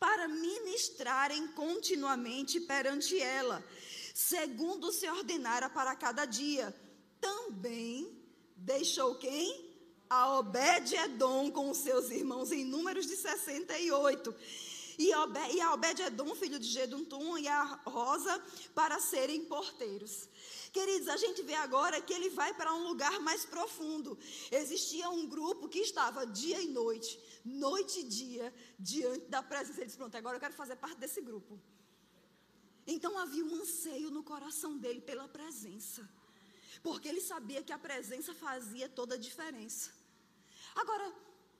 para 0.02 0.26
ministrarem 0.26 1.46
continuamente 1.46 2.58
perante 2.58 3.16
ela, 3.20 3.64
segundo 4.12 4.90
se 4.90 5.08
ordenara 5.08 5.70
para 5.70 5.94
cada 5.94 6.24
dia. 6.24 6.74
Também 7.20 8.20
deixou 8.56 9.14
quem? 9.14 9.70
A 10.10 10.40
Obed-Edom 10.40 11.52
com 11.52 11.70
os 11.70 11.78
seus 11.78 12.10
irmãos 12.10 12.50
em 12.50 12.64
números 12.64 13.06
de 13.06 13.14
68. 13.14 14.34
E, 15.02 15.60
a 15.60 15.72
Obed-Edom, 15.74 16.34
filho 16.34 16.58
de 16.58 16.66
Geduntum, 16.66 17.38
e 17.38 17.48
a 17.48 17.62
Rosa, 17.86 18.34
para 18.74 19.00
serem 19.00 19.44
porteiros. 19.44 20.28
Queridos, 20.72 21.08
a 21.08 21.16
gente 21.16 21.42
vê 21.42 21.54
agora 21.54 22.00
que 22.00 22.12
ele 22.12 22.30
vai 22.30 22.54
para 22.54 22.74
um 22.74 22.84
lugar 22.88 23.20
mais 23.20 23.44
profundo. 23.44 24.18
Existia 24.50 25.08
um 25.10 25.26
grupo 25.26 25.68
que 25.68 25.80
estava 25.80 26.26
dia 26.26 26.60
e 26.60 26.68
noite 26.68 27.18
noite 27.44 28.00
e 28.00 28.04
dia, 28.04 28.54
diante 28.78 29.26
da 29.26 29.42
presença. 29.42 29.80
Ele 29.80 29.86
disse: 29.86 29.96
Pronto, 29.96 30.16
agora 30.16 30.36
eu 30.36 30.40
quero 30.40 30.54
fazer 30.54 30.76
parte 30.76 30.98
desse 30.98 31.20
grupo. 31.20 31.60
Então 32.86 33.18
havia 33.18 33.44
um 33.44 33.54
anseio 33.56 34.10
no 34.10 34.22
coração 34.22 34.76
dele 34.76 35.00
pela 35.00 35.28
presença, 35.28 36.08
porque 36.82 37.08
ele 37.08 37.20
sabia 37.20 37.62
que 37.62 37.72
a 37.72 37.78
presença 37.78 38.34
fazia 38.34 38.88
toda 38.88 39.14
a 39.14 39.18
diferença. 39.18 39.90
Agora, 40.74 41.12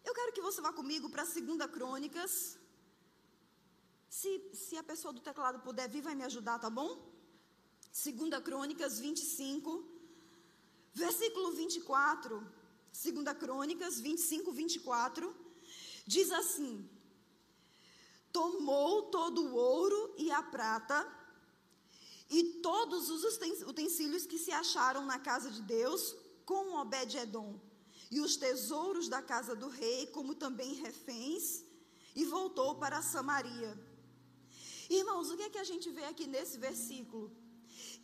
eu 0.05 0.15
quero 0.15 0.33
que 0.33 0.41
você 0.41 0.61
vá 0.61 0.73
comigo 0.73 1.09
para 1.11 1.25
2 1.25 1.71
Crônicas. 1.71 2.59
Se, 4.19 4.31
se 4.53 4.77
a 4.77 4.83
pessoa 4.83 5.11
do 5.17 5.23
teclado 5.29 5.61
puder 5.61 5.89
vir, 5.89 6.03
vai 6.03 6.15
me 6.15 6.25
ajudar, 6.25 6.59
tá 6.59 6.69
bom? 6.69 6.91
2 7.93 8.45
Crônicas 8.45 8.99
25, 9.01 9.71
versículo 10.93 11.53
24. 11.53 12.47
2 12.93 13.39
Crônicas 13.39 13.99
25, 14.01 14.53
24. 14.53 15.35
Diz 16.07 16.31
assim: 16.31 16.87
Tomou 18.31 19.05
todo 19.05 19.47
o 19.47 19.55
ouro 19.55 20.15
e 20.19 20.31
a 20.31 20.43
prata 20.43 20.99
e 22.29 22.45
todos 22.69 23.09
os 23.09 23.25
utensílios 23.73 24.27
que 24.27 24.39
se 24.39 24.53
acharam 24.53 25.07
na 25.07 25.19
casa 25.19 25.51
de 25.51 25.63
Deus 25.63 26.15
com 26.45 26.75
Obed-Edom 26.75 27.59
e 28.11 28.21
os 28.21 28.37
tesouros 28.37 29.09
da 29.09 29.23
casa 29.23 29.57
do 29.57 29.69
rei, 29.69 30.07
como 30.09 30.35
também 30.35 30.75
reféns, 30.75 31.65
e 32.15 32.27
voltou 32.27 32.75
para 32.75 33.01
Samaria. 33.01 33.92
Irmãos, 35.01 35.31
o 35.31 35.37
que 35.37 35.45
é 35.45 35.51
que 35.55 35.63
a 35.65 35.69
gente 35.71 35.89
vê 35.91 36.05
aqui 36.05 36.27
nesse 36.27 36.59
versículo? 36.59 37.27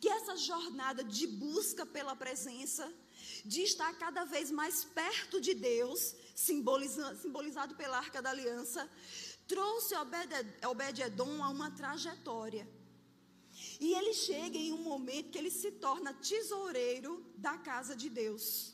Que 0.01 0.09
essa 0.09 0.35
jornada 0.35 1.03
de 1.03 1.27
busca 1.27 1.85
pela 1.85 2.15
presença, 2.15 2.91
de 3.45 3.61
estar 3.61 3.91
cada 4.03 4.23
vez 4.33 4.49
mais 4.49 4.83
perto 4.83 5.39
de 5.39 5.53
Deus, 5.53 6.15
simbolizado 6.35 7.75
pela 7.75 7.97
Arca 7.97 8.21
da 8.21 8.31
Aliança, 8.31 8.89
trouxe 9.47 9.93
Obed-Edom 10.71 11.43
a 11.43 11.49
uma 11.49 11.69
trajetória. 11.71 12.67
E 13.79 13.93
ele 13.93 14.13
chega 14.13 14.57
em 14.57 14.71
um 14.73 14.83
momento 14.91 15.31
que 15.31 15.37
ele 15.37 15.51
se 15.51 15.71
torna 15.71 16.13
tesoureiro 16.13 17.13
da 17.35 17.57
casa 17.57 17.95
de 17.95 18.09
Deus. 18.09 18.73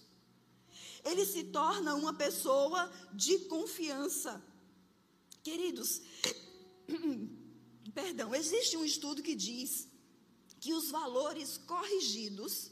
Ele 1.03 1.25
se 1.25 1.43
torna 1.45 1.95
uma 1.95 2.13
pessoa 2.13 2.91
de 3.13 3.39
confiança. 3.55 4.43
Queridos, 5.43 6.01
perdão, 7.99 8.29
existe 8.35 8.75
um 8.77 8.85
estudo 8.93 9.23
que 9.27 9.35
diz 9.49 9.87
que 10.59 10.73
os 10.73 10.91
valores 10.91 11.57
corrigidos 11.57 12.71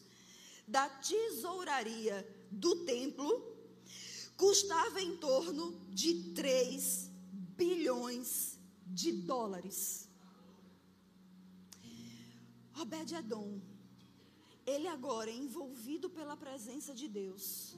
da 0.67 0.86
tesouraria 0.89 2.17
do 2.51 2.73
templo 2.86 3.29
custava 4.36 5.01
em 5.01 5.15
torno 5.17 5.65
de 5.89 6.33
3 6.33 7.09
bilhões 7.57 8.57
de 8.86 9.12
dólares. 9.12 10.09
Obed-Edom, 12.82 13.61
ele 14.65 14.88
agora 14.88 15.30
é 15.30 15.36
envolvido 15.36 16.09
pela 16.09 16.36
presença 16.36 16.93
de 16.93 17.07
Deus, 17.07 17.76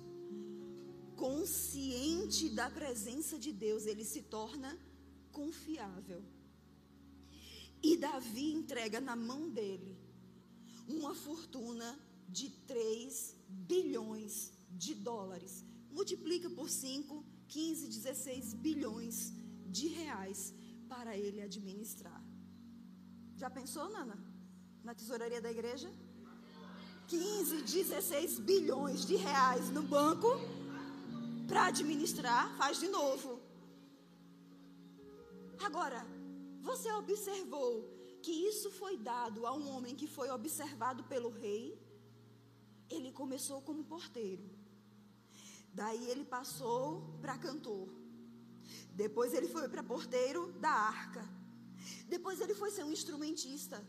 consciente 1.15 2.49
da 2.49 2.69
presença 2.69 3.37
de 3.37 3.51
Deus, 3.51 3.85
ele 3.85 4.05
se 4.05 4.21
torna 4.21 4.79
confiável. 5.31 6.23
E 7.88 7.95
Davi 7.95 8.47
entrega 8.59 8.99
na 8.99 9.15
mão 9.15 9.41
dele 9.57 9.95
uma 10.88 11.13
fortuna 11.13 11.89
de 12.27 12.49
3 12.71 13.36
bilhões 13.71 14.51
de 14.71 14.95
dólares 14.95 15.63
multiplica 15.91 16.49
por 16.49 16.67
5, 16.67 17.23
15, 17.47 17.88
16 17.88 18.53
bilhões 18.55 19.31
de 19.67 19.88
reais 19.99 20.53
para 20.89 21.15
ele 21.15 21.41
administrar. 21.41 22.21
Já 23.36 23.49
pensou, 23.51 23.88
Nana? 23.89 24.17
Na 24.83 24.95
tesouraria 24.95 25.39
da 25.39 25.51
igreja? 25.51 25.89
15, 27.07 27.61
16 27.61 28.39
bilhões 28.39 29.05
de 29.05 29.15
reais 29.15 29.69
no 29.69 29.83
banco 29.83 30.29
para 31.47 31.67
administrar, 31.67 32.43
faz 32.57 32.79
de 32.79 32.88
novo. 32.88 33.39
Agora, 35.63 36.14
você 36.70 36.91
observou 37.03 37.70
que 38.24 38.34
isso 38.49 38.70
foi 38.72 38.97
dado 38.97 39.45
a 39.45 39.51
um 39.59 39.66
homem 39.74 39.95
que 39.99 40.07
foi 40.07 40.30
observado 40.38 41.03
pelo 41.11 41.30
rei? 41.30 41.63
Ele 42.95 43.11
começou 43.11 43.61
como 43.68 43.89
porteiro. 43.93 44.45
Daí 45.80 46.03
ele 46.11 46.26
passou 46.38 46.80
para 47.22 47.38
cantor. 47.38 47.88
Depois 49.03 49.34
ele 49.38 49.49
foi 49.55 49.68
para 49.74 49.84
porteiro 49.93 50.41
da 50.66 50.74
arca. 50.99 51.24
Depois 52.07 52.39
ele 52.41 52.55
foi 52.61 52.72
ser 52.72 52.84
um 52.84 52.91
instrumentista. 52.91 53.80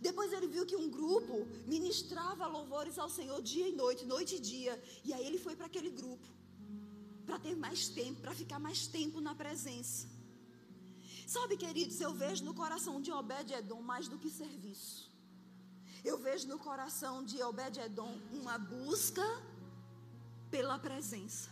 Depois 0.00 0.32
ele 0.32 0.48
viu 0.54 0.66
que 0.70 0.76
um 0.76 0.90
grupo 0.98 1.36
ministrava 1.74 2.46
louvores 2.46 2.98
ao 2.98 3.08
Senhor 3.08 3.40
dia 3.40 3.68
e 3.68 3.72
noite, 3.72 4.04
noite 4.04 4.34
e 4.36 4.40
dia. 4.40 4.74
E 5.04 5.12
aí 5.14 5.24
ele 5.26 5.38
foi 5.38 5.56
para 5.56 5.66
aquele 5.66 5.90
grupo. 6.00 6.28
Para 7.24 7.38
ter 7.38 7.56
mais 7.56 7.88
tempo, 7.88 8.20
para 8.20 8.34
ficar 8.34 8.58
mais 8.58 8.86
tempo 8.98 9.20
na 9.20 9.34
presença. 9.34 10.15
Sabe, 11.26 11.56
queridos, 11.56 12.00
eu 12.00 12.14
vejo 12.14 12.44
no 12.44 12.54
coração 12.54 13.00
de 13.00 13.10
Obed-Edom 13.10 13.82
mais 13.82 14.06
do 14.06 14.16
que 14.16 14.30
serviço. 14.30 15.10
Eu 16.04 16.16
vejo 16.18 16.46
no 16.46 16.56
coração 16.56 17.24
de 17.24 17.42
Obed-Edom 17.42 18.16
uma 18.32 18.56
busca 18.56 19.26
pela 20.48 20.78
presença. 20.78 21.50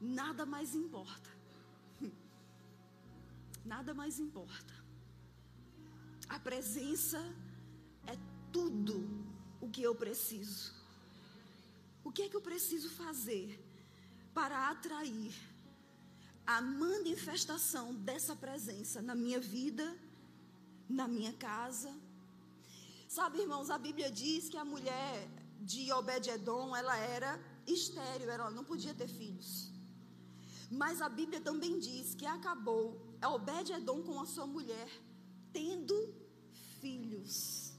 Nada 0.00 0.46
mais 0.46 0.74
importa. 0.74 1.28
Nada 3.62 3.92
mais 3.92 4.18
importa. 4.18 4.74
A 6.30 6.38
presença 6.38 7.20
é 8.06 8.16
tudo 8.50 8.96
o 9.60 9.68
que 9.68 9.82
eu 9.82 9.94
preciso. 9.94 10.72
O 12.02 12.10
que 12.10 12.22
é 12.22 12.28
que 12.30 12.36
eu 12.36 12.40
preciso 12.40 12.88
fazer 12.88 13.62
para 14.32 14.70
atrair 14.70 15.34
a 16.46 16.60
manifestação 16.60 17.94
dessa 17.94 18.36
presença 18.36 19.00
na 19.00 19.14
minha 19.14 19.40
vida, 19.40 19.96
na 20.88 21.08
minha 21.08 21.32
casa? 21.32 21.92
Sabe, 23.08 23.40
irmãos, 23.40 23.70
a 23.70 23.78
Bíblia 23.78 24.10
diz 24.10 24.48
que 24.48 24.56
a 24.56 24.64
mulher 24.64 25.28
de 25.60 25.92
Obed-Edom, 25.92 26.74
ela 26.76 26.96
era 26.96 27.40
estéril, 27.66 28.30
ela 28.30 28.50
não 28.50 28.64
podia 28.64 28.92
ter 28.92 29.08
filhos. 29.08 29.70
Mas 30.70 31.00
a 31.00 31.08
Bíblia 31.08 31.40
também 31.40 31.78
diz 31.78 32.14
que 32.14 32.26
acabou 32.26 33.00
Obed-Edom 33.22 34.02
com 34.02 34.20
a 34.20 34.26
sua 34.26 34.46
mulher 34.46 34.88
tendo 35.52 36.14
filhos. 36.80 37.72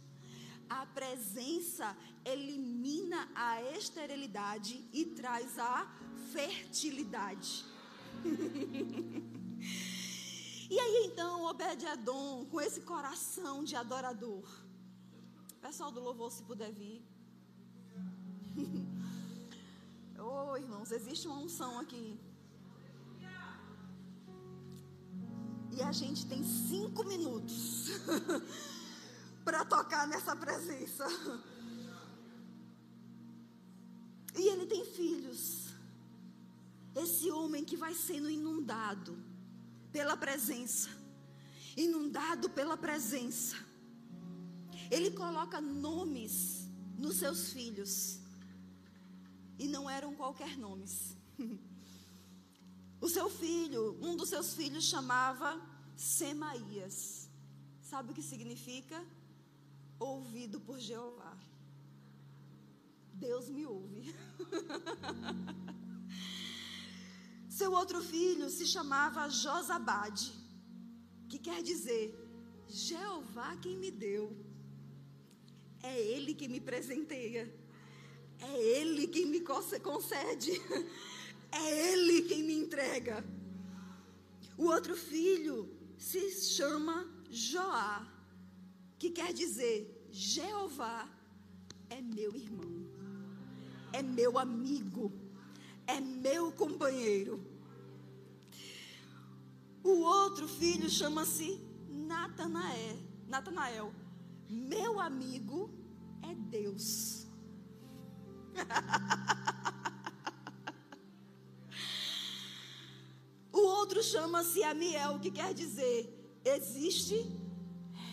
A 0.70 0.86
presença 0.86 1.96
elimina 2.24 3.30
a 3.36 3.62
esterilidade 3.78 4.84
e 4.92 5.06
traz 5.06 5.60
a 5.60 5.86
fertilidade. 6.32 7.75
e 10.70 10.80
aí 10.80 11.06
então, 11.06 11.44
Obed-Edom, 11.46 12.46
com 12.46 12.60
esse 12.60 12.82
coração 12.82 13.64
de 13.64 13.76
adorador, 13.76 14.44
pessoal 15.62 15.92
do 15.92 16.00
louvor, 16.00 16.32
se 16.32 16.44
puder 16.44 16.72
vir. 16.72 17.06
oh, 20.20 20.58
irmãos, 20.58 20.92
existe 20.92 21.28
uma 21.28 21.38
unção 21.38 21.80
aqui. 21.80 22.20
E 25.72 25.82
a 25.82 25.92
gente 25.92 26.26
tem 26.26 26.44
cinco 26.44 27.04
minutos 27.04 27.90
para 29.44 29.66
tocar 29.66 30.08
nessa 30.08 30.36
presença. 30.36 31.06
E 34.38 34.48
ele 34.48 34.66
tem 34.66 34.86
filhos. 34.86 35.65
Esse 36.96 37.30
homem 37.30 37.64
que 37.64 37.76
vai 37.76 37.94
sendo 37.94 38.30
inundado 38.30 39.18
pela 39.92 40.16
presença, 40.16 40.90
inundado 41.76 42.50
pela 42.50 42.78
presença. 42.78 43.58
Ele 44.90 45.12
coloca 45.12 45.60
nomes 45.60 46.70
nos 46.98 47.18
seus 47.18 47.52
filhos. 47.52 48.20
E 49.58 49.68
não 49.68 49.90
eram 49.90 50.16
qualquer 50.16 50.58
nomes. 50.58 51.16
O 53.02 53.10
seu 53.10 53.30
filho, 53.30 54.00
um 54.02 54.16
dos 54.16 54.30
seus 54.30 54.56
filhos 54.56 54.86
chamava 54.86 55.62
Semaías. 55.96 57.30
Sabe 57.82 58.12
o 58.12 58.16
que 58.16 58.24
significa? 58.24 59.06
Ouvido 60.00 60.60
por 60.60 60.80
Jeová. 60.80 61.38
Deus 63.14 63.48
me 63.48 63.64
ouve. 63.66 64.16
Seu 67.58 67.72
outro 67.72 68.00
filho 68.04 68.50
se 68.50 68.66
chamava 68.68 69.30
Josabade, 69.30 70.34
que 71.30 71.38
quer 71.40 71.64
dizer 71.64 72.04
Jeová 72.68 73.56
quem 73.64 73.78
me 73.78 73.92
deu. 73.92 74.36
É 75.82 75.98
Ele 75.98 76.34
quem 76.34 76.50
me 76.50 76.60
presenteia. 76.60 77.44
É 78.40 78.54
Ele 78.78 79.08
quem 79.08 79.26
me 79.26 79.40
concede. 79.40 80.52
É 81.58 81.94
Ele 81.94 82.24
quem 82.24 82.44
me 82.44 82.56
entrega. 82.62 83.24
O 84.58 84.66
outro 84.66 84.98
filho 84.98 85.58
se 85.98 86.32
chama 86.32 86.96
Joá, 87.30 88.06
que 89.00 89.12
quer 89.12 89.32
dizer 89.32 89.78
Jeová 90.12 91.08
é 91.90 92.02
meu 92.02 92.36
irmão, 92.36 92.74
é 93.94 94.02
meu 94.04 94.38
amigo, 94.38 95.14
é 95.88 96.00
meu 96.00 96.52
companheiro. 96.52 97.44
O 99.84 100.02
outro 100.02 100.48
filho 100.48 100.90
chama-se 100.90 101.62
Natanael, 101.88 102.98
Natanael. 103.28 103.94
Meu 104.50 105.00
amigo 105.00 105.70
é 106.24 106.34
Deus. 106.34 107.28
O 113.56 113.62
outro 113.68 114.04
chama-se 114.04 114.62
Amiel, 114.66 115.18
que 115.18 115.32
quer 115.32 115.54
dizer 115.54 116.14
existe 116.44 117.32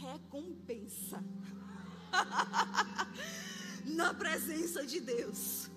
recompensa 0.01 1.21
na 3.85 4.15
presença 4.15 4.87
de 4.87 5.01
Deus. 5.01 5.69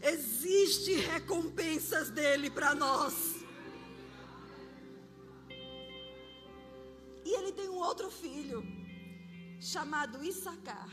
Existe 0.00 0.94
recompensas 0.94 2.10
dele 2.10 2.50
para 2.50 2.74
nós. 2.74 3.36
E 7.24 7.30
ele 7.36 7.52
tem 7.52 7.68
um 7.68 7.78
outro 7.78 8.10
filho 8.10 8.62
chamado 9.60 10.24
Issacar, 10.24 10.88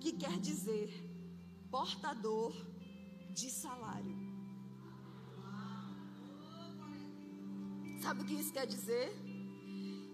que 0.00 0.12
quer 0.12 0.38
dizer 0.38 0.88
portador 1.70 2.54
de 3.30 3.50
salário. 3.50 4.16
Sabe 8.02 8.22
o 8.22 8.24
que 8.24 8.34
isso 8.34 8.52
quer 8.52 8.66
dizer? 8.66 9.12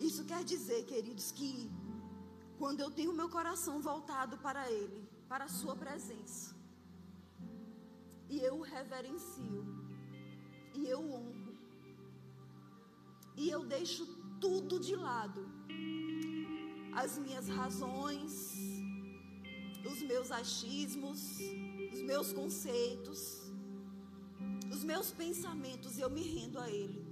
Isso 0.01 0.25
quer 0.25 0.43
dizer, 0.45 0.85
queridos, 0.85 1.31
que 1.31 1.71
quando 2.59 2.81
eu 2.81 2.91
tenho 2.91 3.13
meu 3.13 3.29
coração 3.29 3.81
voltado 3.81 4.37
para 4.39 4.71
Ele, 4.71 5.09
para 5.29 5.45
a 5.45 5.49
Sua 5.49 5.77
presença, 5.77 6.56
e 8.29 8.41
eu 8.41 8.55
o 8.59 8.63
reverencio, 8.63 9.65
e 10.75 10.87
eu 10.87 11.01
o 11.01 11.13
honro, 11.13 11.57
e 13.37 13.49
eu 13.49 13.65
deixo 13.65 14.07
tudo 14.41 14.81
de 14.81 14.95
lado, 14.97 15.43
as 16.95 17.19
minhas 17.19 17.49
razões, 17.49 18.33
os 19.93 20.03
meus 20.03 20.31
achismos, 20.31 21.21
os 21.93 22.03
meus 22.03 22.33
conceitos, 22.33 23.21
os 24.75 24.83
meus 24.83 25.11
pensamentos, 25.11 25.99
eu 25.99 26.11
me 26.11 26.23
rendo 26.23 26.59
a 26.59 26.71
Ele. 26.71 27.07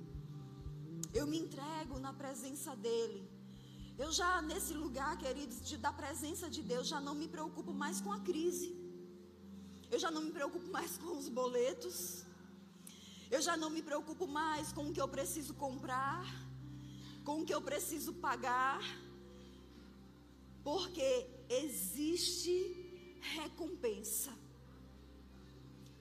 Eu 1.13 1.27
me 1.27 1.39
entrego 1.39 1.99
na 1.99 2.13
presença 2.13 2.75
dEle. 2.75 3.23
Eu 3.97 4.11
já, 4.11 4.43
nesse 4.43 4.75
lugar, 4.75 5.17
queridos, 5.17 5.61
de, 5.69 5.77
da 5.77 5.93
presença 5.93 6.51
de 6.51 6.63
Deus, 6.63 6.89
já 6.89 7.01
não 7.01 7.15
me 7.15 7.29
preocupo 7.29 7.73
mais 7.73 8.01
com 8.01 8.13
a 8.13 8.19
crise. 8.19 8.84
Eu 9.91 9.99
já 9.99 10.11
não 10.11 10.23
me 10.23 10.31
preocupo 10.31 10.67
mais 10.71 10.97
com 10.97 11.17
os 11.17 11.29
boletos. 11.29 12.25
Eu 13.31 13.41
já 13.41 13.57
não 13.57 13.71
me 13.71 13.83
preocupo 13.83 14.27
mais 14.27 14.73
com 14.73 14.89
o 14.89 14.93
que 14.93 15.01
eu 15.01 15.09
preciso 15.09 15.55
comprar, 15.55 16.25
com 17.25 17.41
o 17.41 17.45
que 17.45 17.55
eu 17.55 17.63
preciso 17.63 18.13
pagar. 18.15 18.83
Porque 20.63 21.27
existe 21.49 22.55
recompensa. 23.21 24.33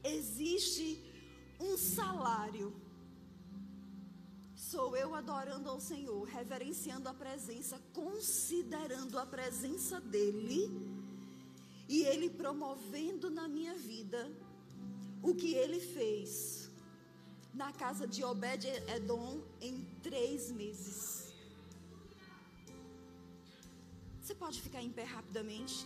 Existe 0.03 1.01
um 1.59 1.77
salário 1.77 2.73
Sou 4.73 4.97
eu 4.97 5.13
adorando 5.13 5.69
ao 5.69 5.79
Senhor, 5.79 6.23
reverenciando 6.23 7.07
a 7.07 7.13
presença, 7.13 7.79
considerando 7.93 9.19
a 9.19 9.25
presença 9.25 10.01
dEle 10.01 10.92
e 11.87 12.03
Ele 12.03 12.29
promovendo 12.29 13.29
na 13.29 13.47
minha 13.47 13.75
vida 13.75 14.31
o 15.21 15.33
que 15.33 15.53
Ele 15.53 15.79
fez 15.79 16.69
na 17.53 17.71
casa 17.71 18.07
de 18.07 18.23
Obed-Edom 18.23 19.41
em 19.61 19.85
três 20.01 20.51
meses. 20.51 21.33
Você 24.21 24.33
pode 24.33 24.61
ficar 24.61 24.81
em 24.81 24.89
pé 24.89 25.03
rapidamente? 25.03 25.85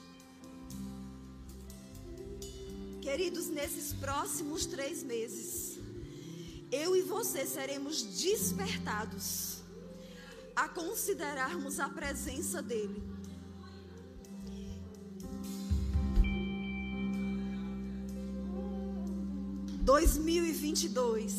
Queridos, 3.01 3.47
nesses 3.47 3.93
próximos 3.93 4.65
três 4.65 5.03
meses, 5.03 5.79
eu 6.71 6.95
e 6.95 7.01
você 7.01 7.45
seremos 7.45 8.03
despertados 8.03 9.61
a 10.55 10.67
considerarmos 10.67 11.79
a 11.79 11.89
presença 11.89 12.61
dEle. 12.61 13.01
Dois 19.87 20.17
mil 20.17 20.43
e 20.45 20.51
vinte 20.51 20.83
e 20.83 20.89
dois, 20.89 21.33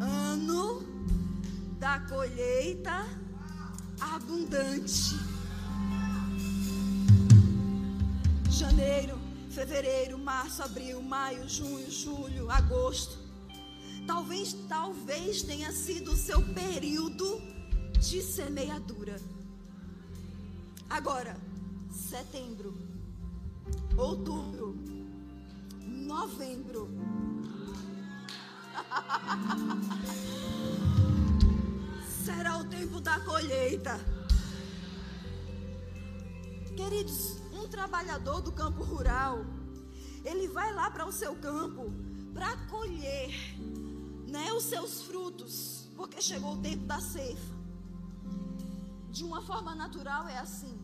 ano 0.00 0.82
da 1.78 2.00
colheita 2.00 3.06
abundante. 4.00 5.14
Janeiro, 8.48 9.18
fevereiro, 9.50 10.16
março, 10.16 10.62
abril, 10.62 11.02
maio, 11.02 11.46
junho, 11.46 11.90
julho, 11.90 12.50
agosto. 12.50 13.18
Talvez, 14.06 14.54
talvez 14.66 15.42
tenha 15.42 15.72
sido 15.72 16.12
o 16.12 16.16
seu 16.16 16.40
período 16.54 17.42
de 18.00 18.22
semeadura. 18.22 19.20
Agora, 20.88 21.36
setembro, 21.92 22.74
outubro, 23.98 24.45
novembro. 26.26 26.90
Será 32.24 32.58
o 32.58 32.64
tempo 32.64 33.00
da 33.00 33.20
colheita. 33.20 34.00
Queridos, 36.76 37.40
um 37.52 37.68
trabalhador 37.68 38.40
do 38.40 38.50
campo 38.50 38.82
rural, 38.82 39.46
ele 40.24 40.48
vai 40.48 40.74
lá 40.74 40.90
para 40.90 41.06
o 41.06 41.12
seu 41.12 41.36
campo 41.36 41.92
para 42.34 42.56
colher 42.66 43.30
né, 44.26 44.52
os 44.52 44.64
seus 44.64 45.02
frutos, 45.02 45.88
porque 45.96 46.20
chegou 46.20 46.54
o 46.54 46.60
tempo 46.60 46.86
da 46.86 47.00
ceifa. 47.00 47.54
De 49.10 49.22
uma 49.22 49.42
forma 49.42 49.76
natural 49.76 50.26
é 50.26 50.38
assim. 50.38 50.76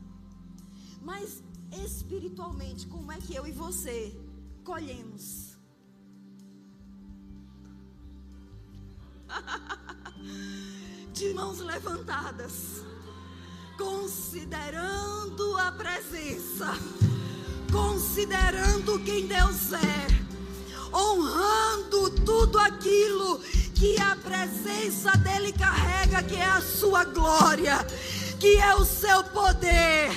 Mas 1.02 1.42
espiritualmente, 1.72 2.86
como 2.86 3.10
é 3.10 3.18
que 3.18 3.34
eu 3.34 3.44
e 3.44 3.50
você 3.50 4.16
colhemos? 4.62 5.56
De 11.12 11.34
mãos 11.34 11.58
levantadas, 11.60 12.82
considerando 13.76 15.56
a 15.58 15.72
presença, 15.72 16.72
considerando 17.70 18.98
quem 19.00 19.26
Deus 19.26 19.72
é, 19.72 20.06
honrando 20.94 22.10
tudo 22.24 22.58
aquilo 22.58 23.38
que 23.74 24.00
a 24.00 24.16
presença 24.16 25.12
dele 25.18 25.52
carrega, 25.52 26.22
que 26.22 26.36
é 26.36 26.44
a 26.44 26.60
sua 26.60 27.04
glória 27.04 27.84
que 28.42 28.56
é 28.56 28.74
o 28.74 28.84
seu 28.84 29.22
poder, 29.22 30.10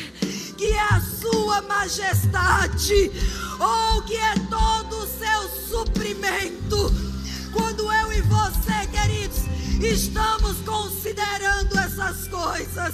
que 0.57 0.65
é 0.65 0.81
a 0.81 0.99
sua 0.99 1.61
majestade, 1.61 3.11
ou 3.59 4.01
que 4.03 4.15
é 4.15 4.33
todo 4.49 4.97
o 4.97 5.07
seu 5.07 5.49
suprimento. 5.69 6.91
Quando 7.53 7.91
eu 7.91 8.11
e 8.13 8.21
você, 8.21 8.87
queridos, 8.91 9.39
estamos 9.81 10.57
considerando 10.65 11.77
essas 11.79 12.27
coisas, 12.27 12.93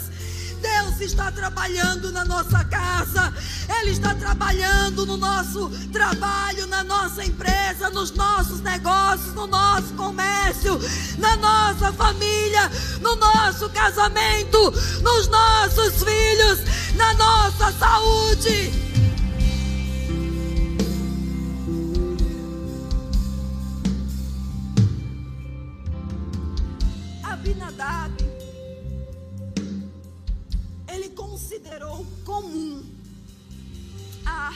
Deus 0.61 1.01
está 1.01 1.31
trabalhando 1.31 2.11
na 2.11 2.23
nossa 2.23 2.63
casa, 2.65 3.33
Ele 3.79 3.91
está 3.91 4.13
trabalhando 4.13 5.05
no 5.07 5.17
nosso 5.17 5.69
trabalho, 5.91 6.67
na 6.67 6.83
nossa 6.83 7.25
empresa, 7.25 7.89
nos 7.89 8.11
nossos 8.11 8.61
negócios, 8.61 9.33
no 9.33 9.47
nosso 9.47 9.93
comércio, 9.95 10.79
na 11.17 11.35
nossa 11.37 11.91
família, 11.93 12.69
no 13.01 13.15
nosso 13.15 13.67
casamento, 13.69 14.71
nos 15.01 15.27
nossos 15.27 16.03
filhos, 16.03 16.59
na 16.95 17.13
nossa 17.15 17.71
saúde. 17.73 18.90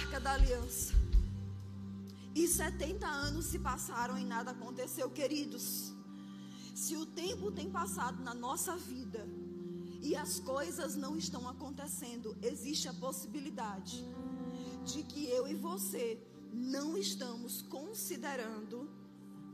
Arca 0.06 0.20
da 0.20 0.34
aliança. 0.34 0.94
E 2.36 2.48
70 2.48 3.08
anos 3.08 3.46
se 3.46 3.58
passaram 3.58 4.18
e 4.20 4.26
nada 4.34 4.52
aconteceu, 4.52 5.10
queridos. 5.10 5.66
Se 6.76 6.96
o 6.96 7.06
tempo 7.08 7.52
tem 7.52 7.70
passado 7.72 8.22
na 8.22 8.34
nossa 8.34 8.76
vida 8.78 9.22
e 10.08 10.16
as 10.16 10.40
coisas 10.40 10.96
não 10.96 11.14
estão 11.18 11.44
acontecendo, 11.50 12.38
existe 12.52 12.88
a 12.88 12.94
possibilidade 12.94 14.06
de 14.84 15.02
que 15.02 15.26
eu 15.38 15.48
e 15.48 15.56
você 15.56 16.20
não 16.54 16.88
estamos 17.06 17.64
considerando 17.64 18.88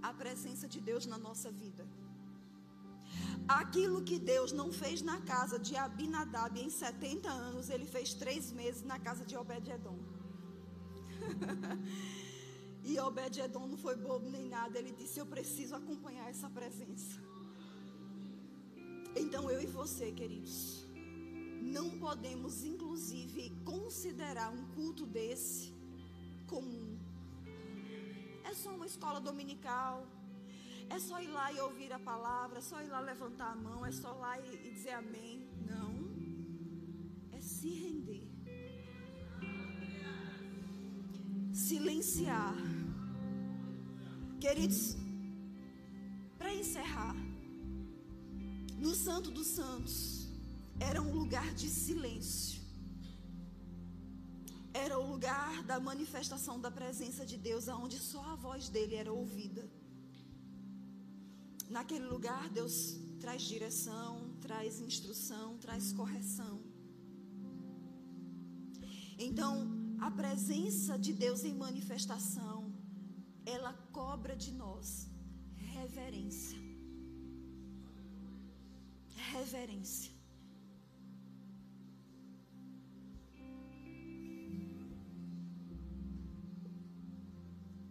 a 0.01 0.11
presença 0.21 0.67
de 0.67 0.81
Deus 0.81 1.05
na 1.05 1.17
nossa 1.17 1.49
vida. 1.49 1.87
Aquilo 3.47 4.03
que 4.09 4.19
Deus 4.19 4.51
não 4.51 4.69
fez 4.71 5.01
na 5.01 5.21
casa 5.21 5.57
de 5.57 5.75
Abinadab 5.77 6.59
em 6.59 6.69
70 6.69 7.29
anos, 7.29 7.69
ele 7.69 7.85
fez 7.85 8.13
três 8.13 8.51
meses 8.51 8.83
na 8.83 8.99
casa 8.99 9.23
de 9.23 9.37
Obed-Edom. 9.37 10.20
e 12.83 12.99
Obed-Edom 12.99 13.67
não 13.67 13.77
foi 13.77 13.95
bobo 13.95 14.29
nem 14.29 14.47
nada, 14.47 14.77
ele 14.79 14.91
disse: 14.91 15.19
Eu 15.19 15.25
preciso 15.25 15.75
acompanhar 15.75 16.29
essa 16.29 16.49
presença. 16.49 17.19
Então 19.15 19.49
eu 19.51 19.61
e 19.61 19.65
você, 19.65 20.11
queridos, 20.11 20.85
não 21.61 21.99
podemos, 21.99 22.63
inclusive, 22.63 23.51
considerar 23.65 24.49
um 24.51 24.65
culto 24.75 25.05
desse 25.05 25.73
comum. 26.47 26.97
É 28.43 28.53
só 28.53 28.75
uma 28.75 28.85
escola 28.85 29.19
dominical 29.19 30.07
é 30.91 30.99
só 30.99 31.21
ir 31.21 31.27
lá 31.27 31.51
e 31.53 31.59
ouvir 31.61 31.91
a 31.93 31.99
palavra, 31.99 32.57
é 32.57 32.61
só 32.61 32.81
ir 32.81 32.89
lá 32.89 32.99
levantar 32.99 33.53
a 33.53 33.55
mão, 33.55 33.85
é 33.85 33.91
só 33.91 34.11
lá 34.11 34.37
e, 34.39 34.67
e 34.67 34.71
dizer 34.71 34.91
amém. 34.91 35.47
Não. 35.65 36.11
É 37.31 37.39
se 37.41 37.69
render. 37.69 38.30
Silenciar. 41.53 42.55
Queridos, 44.39 44.95
para 46.37 46.53
encerrar, 46.53 47.15
no 48.77 48.95
Santo 48.95 49.29
dos 49.29 49.47
Santos 49.47 50.29
era 50.79 51.01
um 51.01 51.13
lugar 51.13 51.53
de 51.53 51.67
silêncio. 51.67 52.61
Era 54.73 54.97
o 54.97 55.05
lugar 55.05 55.61
da 55.63 55.79
manifestação 55.79 56.59
da 56.59 56.71
presença 56.71 57.25
de 57.25 57.37
Deus, 57.37 57.67
aonde 57.67 57.99
só 57.99 58.23
a 58.31 58.35
voz 58.35 58.69
dele 58.69 58.95
era 58.95 59.11
ouvida. 59.11 59.69
Naquele 61.69 62.05
lugar, 62.05 62.49
Deus 62.49 62.97
traz 63.19 63.41
direção, 63.41 64.33
traz 64.39 64.79
instrução, 64.79 65.57
traz 65.57 65.91
correção. 65.91 66.61
Então, 69.19 69.80
a 70.07 70.09
presença 70.21 70.97
de 71.05 71.13
Deus 71.23 71.41
em 71.49 71.55
manifestação, 71.65 72.57
ela 73.55 73.73
cobra 73.99 74.35
de 74.43 74.51
nós 74.63 74.87
reverência. 75.75 76.59
Reverência. 79.33 80.11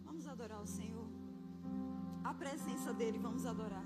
Vamos 0.05 0.27
adorar 0.27 0.61
o 0.61 0.71
Senhor 0.77 1.09
a 2.23 2.33
presença 2.33 2.93
dele, 2.93 3.19
vamos 3.19 3.45
adorar. 3.45 3.83